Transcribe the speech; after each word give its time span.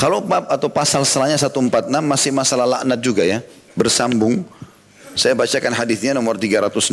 Kalau 0.00 0.24
bab 0.24 0.48
atau 0.48 0.72
pasal 0.72 1.04
selanya 1.04 1.36
146 1.36 1.92
masih 1.92 2.32
masalah 2.32 2.64
laknat 2.64 3.04
juga 3.04 3.20
ya. 3.20 3.44
Bersambung. 3.76 4.48
Saya 5.12 5.36
bacakan 5.36 5.76
hadisnya 5.76 6.16
nomor 6.16 6.40
316. 6.40 6.88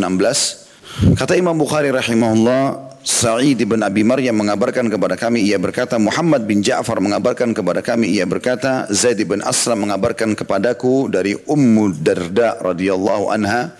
Kata 1.15 1.39
Imam 1.39 1.55
Bukhari 1.55 1.87
rahimahullah, 1.87 2.91
Sa'id 3.07 3.63
bin 3.63 3.79
Abi 3.79 4.03
Maryam 4.03 4.35
mengabarkan 4.35 4.91
kepada 4.91 5.15
kami, 5.15 5.47
ia 5.47 5.55
berkata, 5.55 5.95
Muhammad 5.95 6.43
bin 6.43 6.59
Ja'far 6.59 6.99
mengabarkan 6.99 7.55
kepada 7.55 7.79
kami, 7.79 8.11
ia 8.11 8.27
berkata, 8.27 8.83
Zaid 8.91 9.23
bin 9.23 9.39
Aslam 9.39 9.87
mengabarkan 9.87 10.35
kepadaku 10.35 11.07
dari 11.07 11.31
Ummu 11.31 12.03
Darda 12.03 12.59
radhiyallahu 12.59 13.31
anha, 13.31 13.71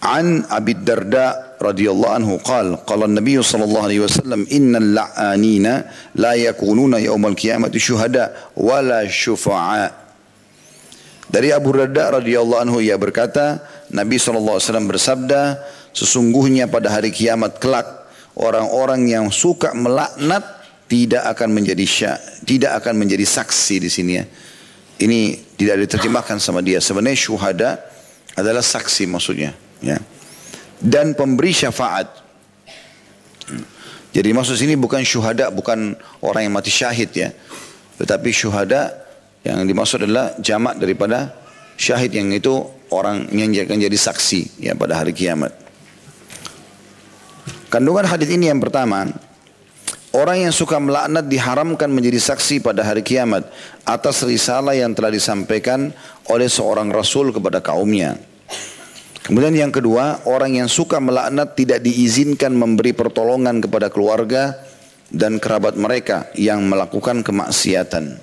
An 0.00 0.48
Abi 0.48 0.80
Darda 0.80 1.49
radhiyallahu 1.60 2.12
anhu 2.16 2.34
qala 2.40 2.80
qala 2.88 3.04
an-nabiy 3.04 3.38
sallallahu 3.44 3.84
alaihi 3.84 4.00
wasallam 4.00 4.48
innal 4.48 4.96
la'anina 4.96 5.84
la 6.16 6.32
yakununa 6.34 6.96
yaumal 6.98 7.36
qiyamati 7.36 7.76
syuhada 7.76 8.32
wala 8.56 9.04
syufa'a 9.04 10.00
dari 11.30 11.54
Abu 11.54 11.70
Radha, 11.70 12.18
radhiyallahu 12.18 12.58
anhu 12.58 12.78
ia 12.82 12.98
berkata, 12.98 13.62
Nabi 13.94 14.18
Shallallahu 14.18 14.58
Alaihi 14.58 14.66
Wasallam 14.66 14.90
bersabda, 14.90 15.42
sesungguhnya 15.94 16.66
pada 16.66 16.90
hari 16.90 17.14
kiamat 17.14 17.62
kelak 17.62 17.86
orang-orang 18.34 19.06
yang 19.06 19.30
suka 19.30 19.70
melaknat 19.70 20.42
tidak 20.90 21.22
akan 21.30 21.54
menjadi 21.54 21.86
syak, 21.86 22.18
tidak 22.42 22.82
akan 22.82 22.98
menjadi 22.98 23.22
saksi 23.22 23.78
di 23.78 23.86
sini 23.86 24.12
ya. 24.18 24.26
Ini 25.00 25.20
tidak 25.54 25.86
diterjemahkan 25.86 26.42
sama 26.42 26.66
dia. 26.66 26.82
Sebenarnya 26.82 27.14
syuhada 27.14 27.78
adalah 28.34 28.60
saksi 28.60 29.06
maksudnya, 29.06 29.54
ya 29.86 30.02
dan 30.80 31.12
pemberi 31.12 31.52
syafaat. 31.52 32.08
Jadi 34.10 34.34
maksud 34.34 34.58
sini 34.58 34.74
bukan 34.74 35.06
syuhada, 35.06 35.52
bukan 35.54 35.94
orang 36.24 36.50
yang 36.50 36.54
mati 36.56 36.72
syahid 36.72 37.14
ya. 37.14 37.30
Tetapi 38.00 38.28
syuhada 38.34 38.96
yang 39.46 39.62
dimaksud 39.62 40.02
adalah 40.02 40.34
jamak 40.42 40.80
daripada 40.80 41.30
syahid 41.78 42.10
yang 42.10 42.32
itu 42.34 42.58
orang 42.90 43.30
yang 43.30 43.54
akan 43.54 43.78
jadi 43.78 43.98
saksi 43.98 44.66
ya 44.66 44.72
pada 44.74 44.98
hari 44.98 45.14
kiamat. 45.14 45.54
Kandungan 47.70 48.02
hadis 48.02 48.26
ini 48.34 48.50
yang 48.50 48.58
pertama, 48.58 49.06
orang 50.10 50.42
yang 50.42 50.50
suka 50.50 50.82
melaknat 50.82 51.30
diharamkan 51.30 51.86
menjadi 51.86 52.18
saksi 52.18 52.66
pada 52.66 52.82
hari 52.82 53.06
kiamat 53.06 53.46
atas 53.86 54.26
risalah 54.26 54.74
yang 54.74 54.90
telah 54.90 55.14
disampaikan 55.14 55.94
oleh 56.26 56.50
seorang 56.50 56.90
rasul 56.90 57.30
kepada 57.30 57.62
kaumnya. 57.62 58.18
Kemudian 59.20 59.52
yang 59.52 59.68
kedua, 59.68 60.24
orang 60.24 60.64
yang 60.64 60.68
suka 60.70 60.96
melaknat 60.96 61.52
tidak 61.52 61.84
diizinkan 61.84 62.56
memberi 62.56 62.96
pertolongan 62.96 63.60
kepada 63.60 63.92
keluarga 63.92 64.56
dan 65.12 65.36
kerabat 65.36 65.76
mereka 65.76 66.32
yang 66.38 66.64
melakukan 66.64 67.20
kemaksiatan. 67.20 68.16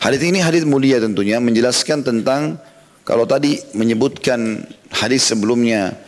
Hadis 0.00 0.22
ini 0.22 0.40
hadis 0.40 0.62
mulia 0.64 1.02
tentunya 1.02 1.42
menjelaskan 1.42 2.06
tentang 2.06 2.56
kalau 3.04 3.28
tadi 3.28 3.58
menyebutkan 3.76 4.64
hadis 4.94 5.28
sebelumnya 5.28 5.98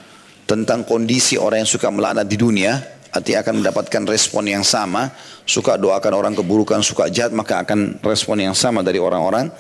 tentang 0.49 0.87
kondisi 0.87 1.37
orang 1.37 1.67
yang 1.67 1.71
suka 1.71 1.93
melaknat 1.93 2.25
di 2.25 2.41
dunia, 2.41 2.79
arti 3.13 3.37
akan 3.37 3.61
mendapatkan 3.61 4.03
respon 4.09 4.49
yang 4.49 4.65
sama, 4.65 5.13
suka 5.45 5.77
doakan 5.77 6.13
orang 6.17 6.33
keburukan, 6.33 6.81
suka 6.81 7.13
jahat, 7.13 7.37
maka 7.37 7.69
akan 7.69 8.01
respon 8.01 8.41
yang 8.41 8.57
sama 8.57 8.81
dari 8.81 8.97
orang-orang. 8.97 9.53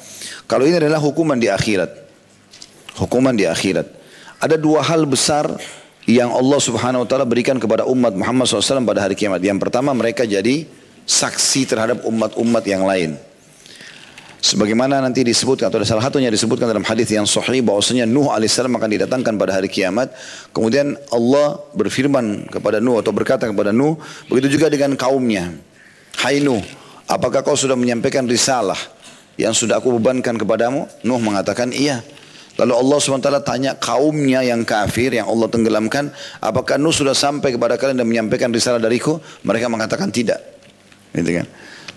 Kalau 0.48 0.65
ini 0.65 0.81
adalah 0.81 1.03
hukuman 1.03 1.37
di 1.37 1.53
akhirat 1.53 2.08
hukuman 2.99 3.33
di 3.33 3.47
akhirat. 3.47 3.87
Ada 4.39 4.59
dua 4.59 4.83
hal 4.83 5.07
besar 5.07 5.47
yang 6.09 6.33
Allah 6.33 6.59
subhanahu 6.59 7.05
wa 7.05 7.09
ta'ala 7.09 7.29
berikan 7.29 7.61
kepada 7.61 7.85
umat 7.85 8.17
Muhammad 8.17 8.49
SAW 8.49 8.87
pada 8.87 9.05
hari 9.05 9.15
kiamat. 9.15 9.45
Yang 9.45 9.59
pertama 9.69 9.93
mereka 9.93 10.25
jadi 10.25 10.65
saksi 11.05 11.69
terhadap 11.69 12.05
umat-umat 12.05 12.65
yang 12.65 12.85
lain. 12.89 13.17
Sebagaimana 14.39 15.03
nanti 15.03 15.27
disebutkan 15.27 15.67
atau 15.67 15.83
salah 15.83 16.07
satunya 16.07 16.31
disebutkan 16.31 16.71
dalam 16.71 16.87
hadis 16.87 17.11
yang 17.11 17.27
sahih 17.27 17.59
bahwasanya 17.59 18.07
Nuh 18.07 18.31
alaihissalam 18.31 18.71
akan 18.71 18.91
didatangkan 18.95 19.35
pada 19.35 19.59
hari 19.59 19.67
kiamat. 19.67 20.14
Kemudian 20.55 20.95
Allah 21.11 21.58
berfirman 21.75 22.47
kepada 22.47 22.79
Nuh 22.79 23.03
atau 23.03 23.11
berkata 23.11 23.51
kepada 23.51 23.75
Nuh, 23.75 23.98
begitu 24.31 24.55
juga 24.55 24.70
dengan 24.70 24.95
kaumnya. 24.95 25.58
Hai 26.23 26.39
Nuh, 26.39 26.63
apakah 27.11 27.42
kau 27.42 27.58
sudah 27.58 27.75
menyampaikan 27.75 28.31
risalah 28.31 28.79
yang 29.35 29.51
sudah 29.51 29.83
aku 29.83 29.91
bebankan 29.98 30.39
kepadamu? 30.39 30.87
Nuh 31.03 31.19
mengatakan 31.19 31.75
iya. 31.75 32.07
Lalu 32.58 32.74
Allah 32.74 32.98
SWT 32.98 33.30
tanya 33.46 33.73
kaumnya 33.79 34.42
yang 34.42 34.67
kafir 34.67 35.14
yang 35.14 35.30
Allah 35.30 35.46
tenggelamkan, 35.46 36.11
apakah 36.42 36.74
Nuh 36.74 36.91
sudah 36.91 37.14
sampai 37.14 37.55
kepada 37.55 37.79
kalian 37.79 38.02
dan 38.02 38.08
menyampaikan 38.11 38.51
risalah 38.51 38.83
dariku? 38.83 39.23
Mereka 39.46 39.70
mengatakan 39.70 40.11
tidak. 40.11 40.42
Gitu 41.14 41.39
kan? 41.39 41.46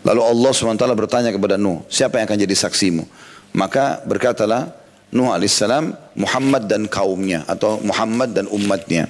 Lalu 0.05 0.21
Allah 0.21 0.51
SWT 0.53 0.85
bertanya 0.93 1.33
kepada 1.33 1.57
Nuh, 1.57 1.81
siapa 1.89 2.21
yang 2.21 2.29
akan 2.29 2.39
jadi 2.45 2.53
saksimu? 2.53 3.09
Maka 3.57 4.05
berkatalah 4.05 4.69
Nuh 5.11 5.33
AS, 5.33 5.65
Muhammad 6.13 6.69
dan 6.69 6.85
kaumnya 6.85 7.41
atau 7.49 7.81
Muhammad 7.81 8.31
dan 8.31 8.45
umatnya. 8.47 9.09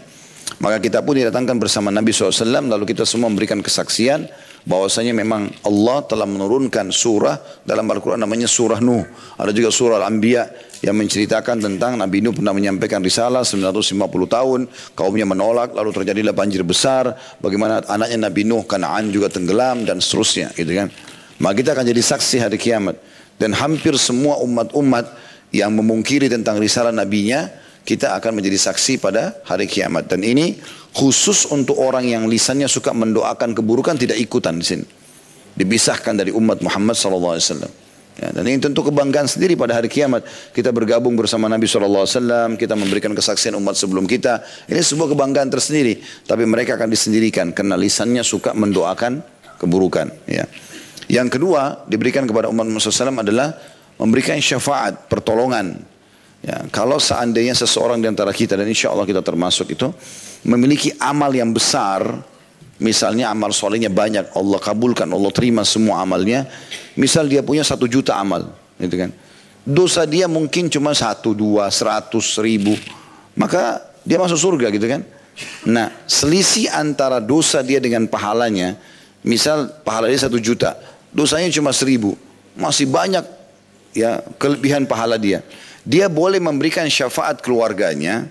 Maka 0.62 0.80
kita 0.80 1.04
pun 1.04 1.18
didatangkan 1.18 1.58
bersama 1.58 1.90
Nabi 1.90 2.14
SAW 2.14 2.70
lalu 2.70 2.86
kita 2.92 3.04
semua 3.04 3.28
memberikan 3.32 3.60
kesaksian 3.64 4.30
bahwasanya 4.62 5.16
memang 5.16 5.50
Allah 5.66 6.06
telah 6.06 6.28
menurunkan 6.30 6.94
surah 6.94 7.66
dalam 7.66 7.88
Al-Quran 7.90 8.22
namanya 8.22 8.46
surah 8.46 8.78
Nuh. 8.78 9.02
Ada 9.42 9.52
juga 9.56 9.74
surah 9.74 9.98
Al-Anbiya 10.04 10.71
yang 10.82 10.98
menceritakan 10.98 11.62
tentang 11.62 11.94
Nabi 11.94 12.26
Nuh 12.26 12.34
pernah 12.34 12.58
menyampaikan 12.58 13.06
risalah 13.06 13.46
950 13.46 14.02
tahun, 14.26 14.60
kaumnya 14.98 15.30
menolak, 15.30 15.78
lalu 15.78 15.94
terjadilah 15.94 16.34
banjir 16.34 16.66
besar, 16.66 17.14
bagaimana 17.38 17.86
anaknya 17.86 18.30
Nabi 18.30 18.42
Nuh 18.50 18.66
Kanaan 18.66 19.14
juga 19.14 19.30
tenggelam 19.30 19.86
dan 19.86 20.02
seterusnya 20.02 20.50
gitu 20.58 20.74
kan. 20.74 20.90
Maka 21.38 21.54
kita 21.62 21.70
akan 21.78 21.86
jadi 21.86 22.02
saksi 22.02 22.36
hari 22.42 22.58
kiamat 22.58 22.98
dan 23.38 23.54
hampir 23.54 23.94
semua 24.02 24.42
umat-umat 24.42 25.10
yang 25.54 25.70
memungkiri 25.74 26.30
tentang 26.30 26.58
risalah 26.58 26.90
nabinya 26.90 27.50
kita 27.82 28.14
akan 28.18 28.42
menjadi 28.42 28.58
saksi 28.72 29.02
pada 29.02 29.42
hari 29.46 29.66
kiamat 29.66 30.06
dan 30.06 30.22
ini 30.22 30.62
khusus 30.94 31.50
untuk 31.50 31.82
orang 31.82 32.06
yang 32.06 32.30
lisannya 32.30 32.70
suka 32.70 32.94
mendoakan 32.94 33.58
keburukan 33.58 33.98
tidak 33.98 34.22
ikutan 34.22 34.58
di 34.58 34.66
sini. 34.66 34.86
Dipisahkan 35.52 36.14
dari 36.16 36.32
umat 36.32 36.62
Muhammad 36.62 36.96
sallallahu 36.96 37.34
alaihi 37.38 37.46
wasallam. 37.50 37.74
Ya, 38.22 38.30
dan 38.30 38.46
ini 38.46 38.62
tentu 38.62 38.86
kebanggaan 38.86 39.26
sendiri 39.26 39.58
pada 39.58 39.82
hari 39.82 39.90
kiamat. 39.90 40.22
Kita 40.54 40.70
bergabung 40.70 41.18
bersama 41.18 41.50
Nabi 41.50 41.66
SAW, 41.66 42.54
kita 42.54 42.78
memberikan 42.78 43.18
kesaksian 43.18 43.58
umat 43.58 43.74
sebelum 43.74 44.06
kita. 44.06 44.46
Ini 44.70 44.78
sebuah 44.78 45.18
kebanggaan 45.18 45.50
tersendiri. 45.50 45.98
Tapi 46.30 46.46
mereka 46.46 46.78
akan 46.78 46.86
disendirikan 46.94 47.50
karena 47.50 47.74
lisannya 47.74 48.22
suka 48.22 48.54
mendoakan 48.54 49.26
keburukan. 49.58 50.14
Ya. 50.30 50.46
Yang 51.10 51.42
kedua 51.42 51.82
diberikan 51.90 52.30
kepada 52.30 52.46
umat 52.54 52.70
Muhammad 52.70 52.94
SAW 52.94 53.26
adalah 53.26 53.58
memberikan 53.98 54.38
syafaat, 54.38 55.10
pertolongan. 55.10 55.82
Ya, 56.46 56.62
kalau 56.70 57.02
seandainya 57.02 57.58
seseorang 57.58 58.02
di 58.02 58.10
antara 58.10 58.30
kita 58.30 58.54
dan 58.54 58.70
insya 58.70 58.94
Allah 58.94 59.10
kita 59.10 59.26
termasuk 59.26 59.74
itu 59.74 59.90
memiliki 60.46 60.94
amal 61.02 61.34
yang 61.34 61.50
besar, 61.54 62.06
misalnya 62.82 63.30
amal 63.30 63.54
solehnya 63.54 63.94
banyak, 63.94 64.34
Allah 64.34 64.58
kabulkan, 64.58 65.06
Allah 65.06 65.30
terima 65.30 65.62
semua 65.62 66.02
amalnya, 66.02 66.50
misal 66.98 67.30
dia 67.30 67.46
punya 67.46 67.62
satu 67.62 67.86
juta 67.86 68.18
amal, 68.18 68.50
gitu 68.82 68.98
kan. 68.98 69.14
Dosa 69.62 70.10
dia 70.10 70.26
mungkin 70.26 70.66
cuma 70.74 70.98
satu, 70.98 71.38
dua, 71.38 71.70
seratus, 71.70 72.42
ribu, 72.42 72.74
maka 73.38 73.86
dia 74.02 74.18
masuk 74.18 74.42
surga 74.42 74.74
gitu 74.74 74.90
kan. 74.90 75.06
Nah 75.70 75.94
selisih 76.10 76.74
antara 76.74 77.22
dosa 77.22 77.62
dia 77.62 77.78
dengan 77.78 78.10
pahalanya, 78.10 78.74
misal 79.22 79.70
pahala 79.86 80.10
dia 80.10 80.18
satu 80.18 80.42
juta, 80.42 80.74
dosanya 81.14 81.54
cuma 81.54 81.70
seribu, 81.70 82.18
masih 82.58 82.90
banyak 82.90 83.22
ya 83.94 84.26
kelebihan 84.42 84.90
pahala 84.90 85.22
dia. 85.22 85.46
Dia 85.86 86.10
boleh 86.10 86.42
memberikan 86.42 86.90
syafaat 86.90 87.42
keluarganya 87.46 88.26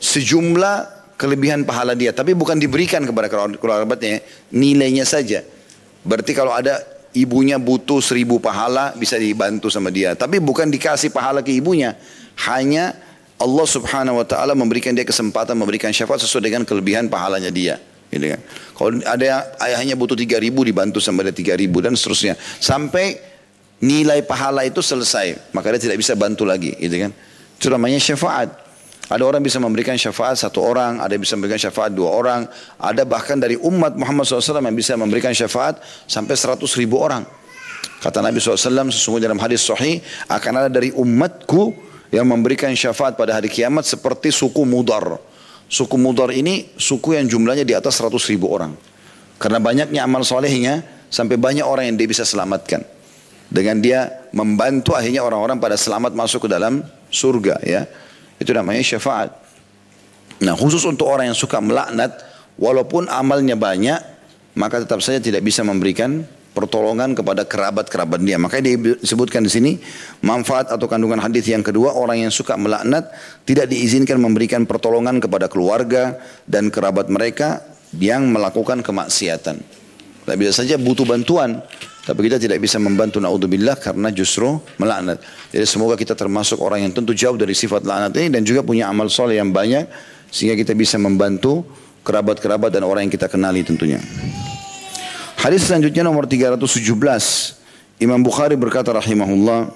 sejumlah 0.00 0.95
kelebihan 1.16 1.64
pahala 1.64 1.96
dia. 1.96 2.12
Tapi 2.12 2.36
bukan 2.36 2.60
diberikan 2.60 3.02
kepada 3.02 3.28
kerabatnya, 3.56 4.20
nilainya 4.52 5.04
saja. 5.08 5.42
Berarti 6.06 6.32
kalau 6.36 6.54
ada 6.54 6.78
ibunya 7.16 7.56
butuh 7.56 7.98
seribu 8.04 8.38
pahala 8.38 8.92
bisa 8.94 9.16
dibantu 9.16 9.72
sama 9.72 9.88
dia. 9.88 10.12
Tapi 10.12 10.38
bukan 10.38 10.68
dikasih 10.68 11.10
pahala 11.10 11.40
ke 11.40 11.50
ibunya. 11.50 11.96
Hanya 12.46 12.92
Allah 13.40 13.66
subhanahu 13.68 14.20
wa 14.20 14.26
ta'ala 14.28 14.52
memberikan 14.52 14.92
dia 14.92 15.04
kesempatan 15.04 15.56
memberikan 15.56 15.92
syafaat 15.92 16.24
sesuai 16.24 16.52
dengan 16.52 16.62
kelebihan 16.68 17.08
pahalanya 17.08 17.48
dia. 17.48 17.80
Gitu 18.12 18.32
kan. 18.32 18.40
Kalau 18.76 18.90
ada 19.02 19.56
ayahnya 19.66 19.96
butuh 19.98 20.14
tiga 20.14 20.38
ribu 20.38 20.62
dibantu 20.62 21.02
sama 21.02 21.24
dia 21.26 21.34
tiga 21.34 21.56
ribu 21.56 21.80
dan 21.80 21.96
seterusnya. 21.96 22.36
Sampai 22.60 23.18
nilai 23.82 24.22
pahala 24.24 24.62
itu 24.64 24.84
selesai. 24.84 25.52
Maka 25.52 25.74
dia 25.76 25.90
tidak 25.90 25.98
bisa 26.00 26.12
bantu 26.14 26.44
lagi. 26.46 26.76
Gitu 26.76 26.96
kan. 27.08 27.10
Itu 27.56 27.66
namanya 27.72 27.98
syafaat. 28.00 28.65
Ada 29.06 29.22
orang 29.22 29.38
bisa 29.38 29.62
memberikan 29.62 29.94
syafaat 29.94 30.34
satu 30.34 30.66
orang, 30.66 30.98
ada 30.98 31.14
yang 31.14 31.22
bisa 31.22 31.38
memberikan 31.38 31.62
syafaat 31.62 31.94
dua 31.94 32.10
orang, 32.10 32.50
ada 32.74 33.06
bahkan 33.06 33.38
dari 33.38 33.54
umat 33.54 33.94
Muhammad 33.94 34.26
SAW 34.26 34.58
yang 34.58 34.74
bisa 34.74 34.98
memberikan 34.98 35.30
syafaat 35.30 35.78
sampai 36.10 36.34
seratus 36.34 36.74
ribu 36.74 36.98
orang. 36.98 37.22
Kata 38.02 38.18
Nabi 38.18 38.42
SAW 38.42 38.90
sesungguhnya 38.90 39.30
dalam 39.30 39.38
hadis 39.38 39.62
sahih 39.62 40.02
akan 40.26 40.52
ada 40.58 40.70
dari 40.70 40.90
umatku 40.90 41.70
yang 42.10 42.26
memberikan 42.26 42.70
syafaat 42.74 43.14
pada 43.14 43.38
hari 43.38 43.46
kiamat 43.46 43.86
seperti 43.86 44.34
suku 44.34 44.66
Mudar. 44.66 45.22
Suku 45.70 45.94
Mudar 45.98 46.34
ini 46.34 46.70
suku 46.74 47.14
yang 47.14 47.26
jumlahnya 47.30 47.62
di 47.62 47.74
atas 47.78 47.98
seratus 47.98 48.26
ribu 48.26 48.50
orang. 48.50 48.74
Karena 49.38 49.62
banyaknya 49.62 50.02
amal 50.02 50.26
solehnya 50.26 50.82
sampai 51.10 51.38
banyak 51.38 51.62
orang 51.62 51.90
yang 51.90 51.96
dia 51.98 52.08
bisa 52.10 52.26
selamatkan. 52.26 52.82
Dengan 53.46 53.78
dia 53.78 54.26
membantu 54.34 54.98
akhirnya 54.98 55.22
orang-orang 55.22 55.62
pada 55.62 55.78
selamat 55.78 56.14
masuk 56.18 56.46
ke 56.46 56.48
dalam 56.50 56.82
surga 57.10 57.62
ya. 57.62 57.86
Itu 58.36 58.52
namanya 58.52 58.82
syafaat. 58.84 59.32
Nah 60.44 60.52
khusus 60.52 60.84
untuk 60.84 61.08
orang 61.08 61.32
yang 61.32 61.38
suka 61.38 61.60
melaknat, 61.62 62.12
walaupun 62.60 63.08
amalnya 63.08 63.56
banyak, 63.56 63.98
maka 64.56 64.84
tetap 64.84 65.00
saja 65.00 65.20
tidak 65.20 65.44
bisa 65.44 65.64
memberikan 65.64 66.24
pertolongan 66.56 67.12
kepada 67.12 67.44
kerabat-kerabat 67.44 68.24
dia. 68.24 68.40
Makanya 68.40 68.96
disebutkan 69.04 69.44
di 69.44 69.52
sini 69.52 69.72
manfaat 70.24 70.72
atau 70.72 70.88
kandungan 70.88 71.20
hadis 71.20 71.44
yang 71.44 71.60
kedua 71.60 71.92
orang 71.92 72.24
yang 72.24 72.32
suka 72.32 72.56
melaknat 72.56 73.12
tidak 73.44 73.68
diizinkan 73.68 74.16
memberikan 74.16 74.64
pertolongan 74.64 75.20
kepada 75.20 75.52
keluarga 75.52 76.16
dan 76.48 76.72
kerabat 76.72 77.12
mereka 77.12 77.60
yang 78.00 78.32
melakukan 78.32 78.80
kemaksiatan. 78.80 79.60
Tidak 80.24 80.36
bisa 80.40 80.64
saja 80.64 80.80
butuh 80.80 81.04
bantuan, 81.06 81.60
tapi 82.06 82.30
kita 82.30 82.38
tidak 82.38 82.62
bisa 82.62 82.78
membantu 82.78 83.18
naudzubillah 83.18 83.74
karena 83.82 84.14
justru 84.14 84.62
melaknat. 84.78 85.18
Jadi 85.50 85.66
semoga 85.66 85.98
kita 85.98 86.14
termasuk 86.14 86.62
orang 86.62 86.86
yang 86.86 86.92
tentu 86.94 87.10
jauh 87.10 87.34
dari 87.34 87.50
sifat 87.50 87.82
laknat 87.82 88.14
ini 88.22 88.30
dan 88.30 88.46
juga 88.46 88.62
punya 88.62 88.86
amal 88.86 89.10
soleh 89.10 89.42
yang 89.42 89.50
banyak 89.50 89.90
sehingga 90.30 90.54
kita 90.54 90.70
bisa 90.78 91.02
membantu 91.02 91.66
kerabat-kerabat 92.06 92.70
dan 92.70 92.86
orang 92.86 93.10
yang 93.10 93.12
kita 93.18 93.26
kenali 93.26 93.66
tentunya. 93.66 93.98
Hadis 95.42 95.66
selanjutnya 95.66 96.06
nomor 96.06 96.30
317. 96.30 96.94
Imam 97.98 98.22
Bukhari 98.22 98.54
berkata 98.54 98.94
rahimahullah 98.94 99.66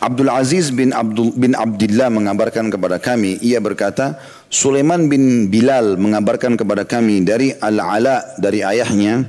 Abdul 0.00 0.30
Aziz 0.32 0.70
bin 0.72 0.94
Abdul 0.94 1.34
bin 1.34 1.52
Abdullah 1.58 2.08
mengabarkan 2.08 2.70
kepada 2.70 3.02
kami 3.02 3.42
ia 3.42 3.58
berkata 3.58 4.16
Sulaiman 4.46 5.10
bin 5.10 5.50
Bilal 5.50 5.98
mengabarkan 5.98 6.54
kepada 6.54 6.86
kami 6.86 7.26
dari 7.26 7.50
Al-Ala 7.58 8.38
dari 8.38 8.62
ayahnya 8.62 9.26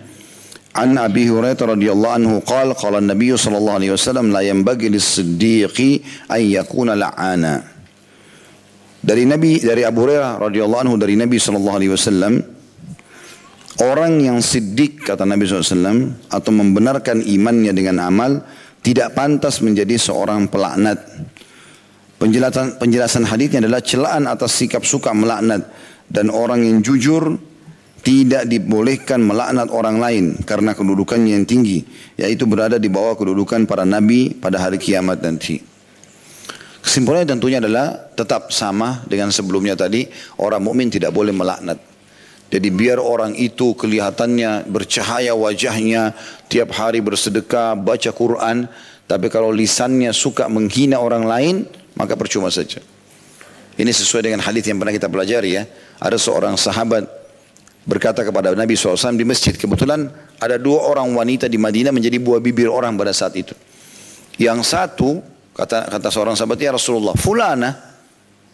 an 0.75 0.97
Abi 0.97 1.25
Hurairah 1.25 1.77
radhiyallahu 1.77 2.13
anhu 2.13 2.35
qala 2.45 2.77
qala 2.77 3.01
Nabi 3.01 3.33
sallallahu 3.33 3.77
alaihi 3.81 3.93
wasallam 3.93 4.29
la 4.29 4.45
yanbaghi 4.45 4.93
lis-siddiqi 4.93 6.03
an 6.29 6.41
yakuna 6.41 6.93
la'ana 6.93 7.65
dari 8.99 9.23
Nabi 9.23 9.63
dari 9.63 9.81
Abu 9.87 10.05
Hurairah 10.05 10.37
radhiyallahu 10.37 10.81
anhu 10.85 10.95
dari 10.99 11.15
Nabi 11.15 11.39
sallallahu 11.39 11.77
alaihi 11.79 11.91
wasallam 11.95 12.33
orang 13.79 14.19
yang 14.19 14.37
siddiq 14.43 15.07
kata 15.07 15.23
Nabi 15.23 15.47
SAW 15.47 16.13
atau 16.27 16.51
membenarkan 16.51 17.23
imannya 17.23 17.71
dengan 17.71 18.03
amal 18.03 18.43
tidak 18.83 19.15
pantas 19.15 19.59
menjadi 19.59 19.99
seorang 19.99 20.47
pelaknat. 20.47 20.99
Penjelasan 22.19 22.75
penjelasan 22.75 23.23
hadisnya 23.23 23.63
adalah 23.63 23.79
celaan 23.79 24.27
atas 24.27 24.59
sikap 24.59 24.83
suka 24.83 25.15
melaknat 25.15 25.71
dan 26.11 26.27
orang 26.27 26.67
yang 26.67 26.83
jujur 26.83 27.39
tidak 27.99 28.47
dibolehkan 28.47 29.19
melaknat 29.21 29.67
orang 29.69 29.99
lain 29.99 30.25
karena 30.47 30.71
kedudukannya 30.71 31.35
yang 31.35 31.45
tinggi 31.45 31.83
yaitu 32.15 32.47
berada 32.47 32.79
di 32.79 32.87
bawah 32.87 33.15
kedudukan 33.19 33.67
para 33.67 33.83
nabi 33.83 34.31
pada 34.35 34.59
hari 34.59 34.79
kiamat 34.79 35.19
nanti. 35.19 35.59
Kesimpulannya 36.79 37.27
tentunya 37.27 37.59
adalah 37.59 38.11
tetap 38.15 38.55
sama 38.55 39.03
dengan 39.05 39.29
sebelumnya 39.29 39.75
tadi 39.75 40.07
orang 40.39 40.63
mukmin 40.63 40.87
tidak 40.87 41.11
boleh 41.11 41.35
melaknat 41.35 41.89
jadi 42.49 42.73
biar 42.73 42.97
orang 42.97 43.37
itu 43.37 43.77
kelihatannya 43.77 44.65
bercahaya 44.65 45.37
wajahnya, 45.37 46.17
tiap 46.49 46.73
hari 46.73 46.97
bersedekah, 46.97 47.77
baca 47.77 48.09
Quran, 48.09 48.65
tapi 49.05 49.29
kalau 49.29 49.53
lisannya 49.53 50.09
suka 50.09 50.49
menghina 50.49 50.97
orang 50.97 51.29
lain, 51.29 51.55
maka 51.93 52.17
percuma 52.17 52.49
saja. 52.49 52.81
Ini 53.77 53.93
sesuai 53.93 54.25
dengan 54.25 54.41
hadis 54.41 54.65
yang 54.65 54.81
pernah 54.81 54.91
kita 54.91 55.07
pelajari 55.07 55.61
ya. 55.61 55.63
Ada 56.01 56.17
seorang 56.17 56.57
sahabat 56.57 57.05
berkata 57.87 58.25
kepada 58.25 58.51
Nabi 58.55 58.75
SAW 58.75 59.15
di 59.15 59.25
masjid. 59.27 59.55
Kebetulan 59.55 60.09
ada 60.39 60.55
dua 60.55 60.89
orang 60.89 61.11
wanita 61.15 61.47
di 61.47 61.55
Madinah 61.55 61.93
menjadi 61.93 62.17
buah 62.19 62.39
bibir 62.43 62.67
orang 62.67 62.95
pada 62.95 63.11
saat 63.15 63.35
itu. 63.35 63.55
Yang 64.39 64.71
satu, 64.71 65.19
kata 65.55 65.91
kata 65.91 66.07
seorang 66.07 66.35
sahabat, 66.35 66.59
ya 66.59 66.71
Rasulullah, 66.71 67.11
fulana, 67.15 67.75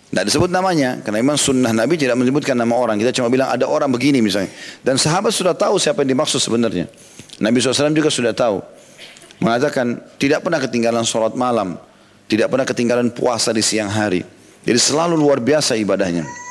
tidak 0.10 0.32
disebut 0.32 0.50
namanya, 0.50 1.02
karena 1.04 1.20
memang 1.22 1.38
sunnah 1.38 1.76
Nabi 1.76 2.00
tidak 2.00 2.16
menyebutkan 2.16 2.56
nama 2.56 2.74
orang. 2.78 2.96
Kita 3.02 3.12
cuma 3.12 3.28
bilang 3.28 3.52
ada 3.52 3.68
orang 3.68 3.92
begini 3.92 4.24
misalnya. 4.24 4.50
Dan 4.80 4.96
sahabat 4.96 5.34
sudah 5.34 5.52
tahu 5.52 5.76
siapa 5.76 6.08
yang 6.08 6.18
dimaksud 6.18 6.40
sebenarnya. 6.40 6.88
Nabi 7.42 7.60
SAW 7.60 7.92
juga 7.92 8.08
sudah 8.08 8.32
tahu. 8.32 8.64
Mengatakan 9.44 10.00
tidak 10.16 10.40
pernah 10.46 10.64
ketinggalan 10.64 11.04
sholat 11.04 11.36
malam. 11.36 11.76
Tidak 12.26 12.48
pernah 12.48 12.66
ketinggalan 12.66 13.12
puasa 13.12 13.52
di 13.52 13.62
siang 13.62 13.92
hari. 13.92 14.24
Jadi 14.66 14.80
selalu 14.80 15.20
luar 15.20 15.38
biasa 15.44 15.78
ibadahnya. 15.78 16.45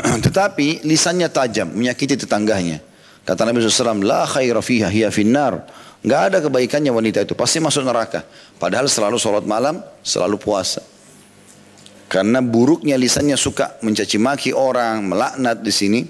Tetapi 0.26 0.84
lisannya 0.86 1.28
tajam, 1.28 1.72
menyakiti 1.72 2.16
tetangganya. 2.16 2.80
Kata 3.24 3.44
Nabi 3.44 3.60
SAW, 3.62 4.00
La 4.02 4.24
khaira 4.24 4.64
fiha 4.64 4.88
hiya 4.88 5.12
finnar. 5.12 5.64
Gak 6.00 6.32
ada 6.32 6.38
kebaikannya 6.40 6.88
wanita 6.88 7.28
itu, 7.28 7.36
pasti 7.36 7.60
masuk 7.60 7.84
neraka. 7.84 8.24
Padahal 8.56 8.88
selalu 8.88 9.20
sholat 9.20 9.44
malam, 9.44 9.84
selalu 10.00 10.40
puasa. 10.40 10.80
Karena 12.10 12.40
buruknya 12.40 12.96
lisannya 12.96 13.36
suka 13.36 13.76
mencaci 13.84 14.16
maki 14.16 14.50
orang, 14.56 15.04
melaknat 15.04 15.60
di 15.60 15.70
sini, 15.70 16.00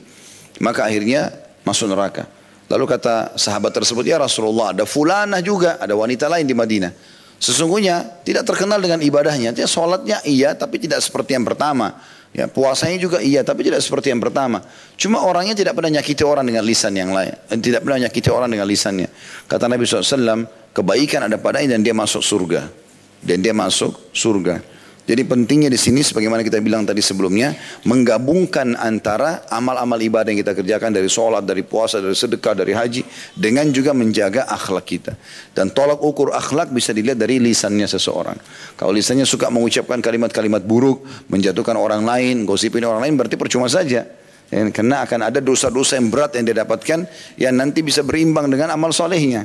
maka 0.62 0.86
akhirnya 0.86 1.34
masuk 1.66 1.90
neraka. 1.90 2.24
Lalu 2.70 2.86
kata 2.86 3.34
sahabat 3.34 3.74
tersebut, 3.74 4.06
ya 4.06 4.16
Rasulullah, 4.16 4.70
ada 4.70 4.86
fulana 4.86 5.42
juga, 5.42 5.76
ada 5.82 5.98
wanita 5.98 6.30
lain 6.30 6.46
di 6.46 6.54
Madinah. 6.54 6.94
Sesungguhnya 7.40 8.22
tidak 8.22 8.46
terkenal 8.46 8.78
dengan 8.78 9.02
ibadahnya. 9.02 9.50
Dia 9.50 9.66
sholatnya 9.66 10.22
iya, 10.22 10.54
tapi 10.54 10.76
tidak 10.78 11.02
seperti 11.02 11.34
yang 11.34 11.42
pertama. 11.42 11.98
Ya, 12.30 12.46
puasanya 12.46 12.94
juga 12.94 13.18
iya, 13.18 13.42
tapi 13.42 13.66
tidak 13.66 13.82
seperti 13.82 14.14
yang 14.14 14.22
pertama. 14.22 14.62
Cuma 14.94 15.26
orangnya 15.26 15.50
tidak 15.50 15.74
pernah 15.74 15.98
nyakiti 15.98 16.22
orang 16.22 16.46
dengan 16.46 16.62
lisan 16.62 16.94
yang 16.94 17.10
lain. 17.10 17.34
Eh, 17.50 17.58
tidak 17.58 17.82
pernah 17.82 18.06
nyakiti 18.06 18.30
orang 18.30 18.46
dengan 18.46 18.70
lisannya. 18.70 19.10
Kata 19.50 19.66
Nabi 19.66 19.82
SAW, 19.82 20.46
kebaikan 20.70 21.26
ada 21.26 21.42
padanya 21.42 21.74
dan 21.74 21.82
dia 21.82 21.90
masuk 21.90 22.22
surga. 22.22 22.70
Dan 23.18 23.42
dia 23.42 23.50
masuk 23.50 24.14
surga. 24.14 24.62
Jadi 25.10 25.26
pentingnya 25.26 25.66
di 25.66 25.74
sini 25.74 26.06
sebagaimana 26.06 26.46
kita 26.46 26.62
bilang 26.62 26.86
tadi 26.86 27.02
sebelumnya 27.02 27.58
menggabungkan 27.82 28.78
antara 28.78 29.42
amal-amal 29.50 29.98
ibadah 29.98 30.30
yang 30.30 30.38
kita 30.38 30.54
kerjakan 30.54 30.94
dari 30.94 31.10
sholat, 31.10 31.42
dari 31.42 31.66
puasa, 31.66 31.98
dari 31.98 32.14
sedekah, 32.14 32.54
dari 32.54 32.70
haji 32.70 33.02
dengan 33.34 33.66
juga 33.74 33.90
menjaga 33.90 34.46
akhlak 34.46 34.86
kita. 34.86 35.18
Dan 35.50 35.74
tolak 35.74 35.98
ukur 35.98 36.30
akhlak 36.30 36.70
bisa 36.70 36.94
dilihat 36.94 37.18
dari 37.18 37.42
lisannya 37.42 37.90
seseorang. 37.90 38.38
Kalau 38.78 38.94
lisannya 38.94 39.26
suka 39.26 39.50
mengucapkan 39.50 39.98
kalimat-kalimat 39.98 40.62
buruk, 40.62 41.02
menjatuhkan 41.26 41.74
orang 41.74 42.06
lain, 42.06 42.46
gosipin 42.46 42.86
orang 42.86 43.02
lain 43.02 43.18
berarti 43.18 43.34
percuma 43.34 43.66
saja. 43.66 44.06
Ya, 44.46 44.62
karena 44.70 45.02
akan 45.02 45.26
ada 45.26 45.42
dosa-dosa 45.42 45.98
yang 45.98 46.06
berat 46.14 46.38
yang 46.38 46.46
dia 46.46 46.62
dapatkan 46.62 47.10
yang 47.34 47.54
nanti 47.58 47.82
bisa 47.82 48.06
berimbang 48.06 48.46
dengan 48.46 48.78
amal 48.78 48.94
solehnya. 48.94 49.42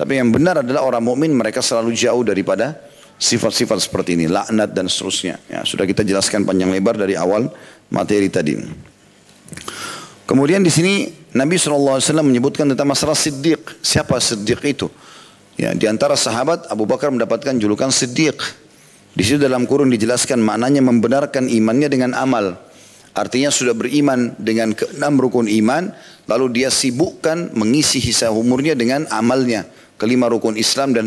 Tapi 0.00 0.16
yang 0.16 0.32
benar 0.32 0.64
adalah 0.64 0.80
orang 0.80 1.04
mukmin 1.04 1.36
mereka 1.36 1.60
selalu 1.60 1.92
jauh 1.92 2.24
daripada 2.24 2.93
sifat-sifat 3.24 3.80
seperti 3.80 4.20
ini, 4.20 4.28
laknat 4.28 4.76
dan 4.76 4.84
seterusnya. 4.84 5.40
Ya, 5.48 5.64
sudah 5.64 5.88
kita 5.88 6.04
jelaskan 6.04 6.44
panjang 6.44 6.68
lebar 6.68 7.00
dari 7.00 7.16
awal 7.16 7.48
materi 7.88 8.28
tadi. 8.28 8.60
Kemudian 10.28 10.60
di 10.60 10.68
sini 10.68 11.08
Nabi 11.32 11.56
SAW 11.56 12.00
menyebutkan 12.20 12.68
tentang 12.68 12.88
masalah 12.88 13.16
siddiq. 13.16 13.80
Siapa 13.80 14.20
siddiq 14.20 14.60
itu? 14.68 14.92
Ya, 15.56 15.72
di 15.72 15.88
antara 15.88 16.18
sahabat 16.20 16.68
Abu 16.68 16.84
Bakar 16.84 17.08
mendapatkan 17.08 17.56
julukan 17.56 17.88
siddiq. 17.88 18.36
Di 19.14 19.22
situ 19.22 19.38
dalam 19.38 19.64
kurun 19.64 19.88
dijelaskan 19.94 20.42
maknanya 20.42 20.82
membenarkan 20.82 21.46
imannya 21.46 21.88
dengan 21.88 22.12
amal. 22.18 22.58
Artinya 23.14 23.46
sudah 23.46 23.70
beriman 23.78 24.34
dengan 24.42 24.74
keenam 24.74 25.14
rukun 25.22 25.46
iman, 25.46 25.94
lalu 26.26 26.60
dia 26.60 26.68
sibukkan 26.74 27.54
mengisi 27.54 28.02
hisab 28.02 28.34
umurnya 28.34 28.74
dengan 28.74 29.06
amalnya. 29.14 29.70
Kelima 29.94 30.26
rukun 30.26 30.58
Islam 30.58 30.90
dan 30.90 31.06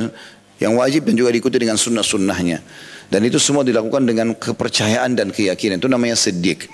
yang 0.57 0.73
wajib 0.77 1.05
dan 1.05 1.13
juga 1.13 1.29
diikuti 1.33 1.61
dengan 1.61 1.77
sunnah-sunnahnya. 1.77 2.61
Dan 3.07 3.23
itu 3.23 3.39
semua 3.39 3.63
dilakukan 3.63 4.03
dengan 4.03 4.35
kepercayaan 4.35 5.15
dan 5.15 5.31
keyakinan. 5.31 5.79
Itu 5.79 5.87
namanya 5.87 6.17
siddiq. 6.19 6.67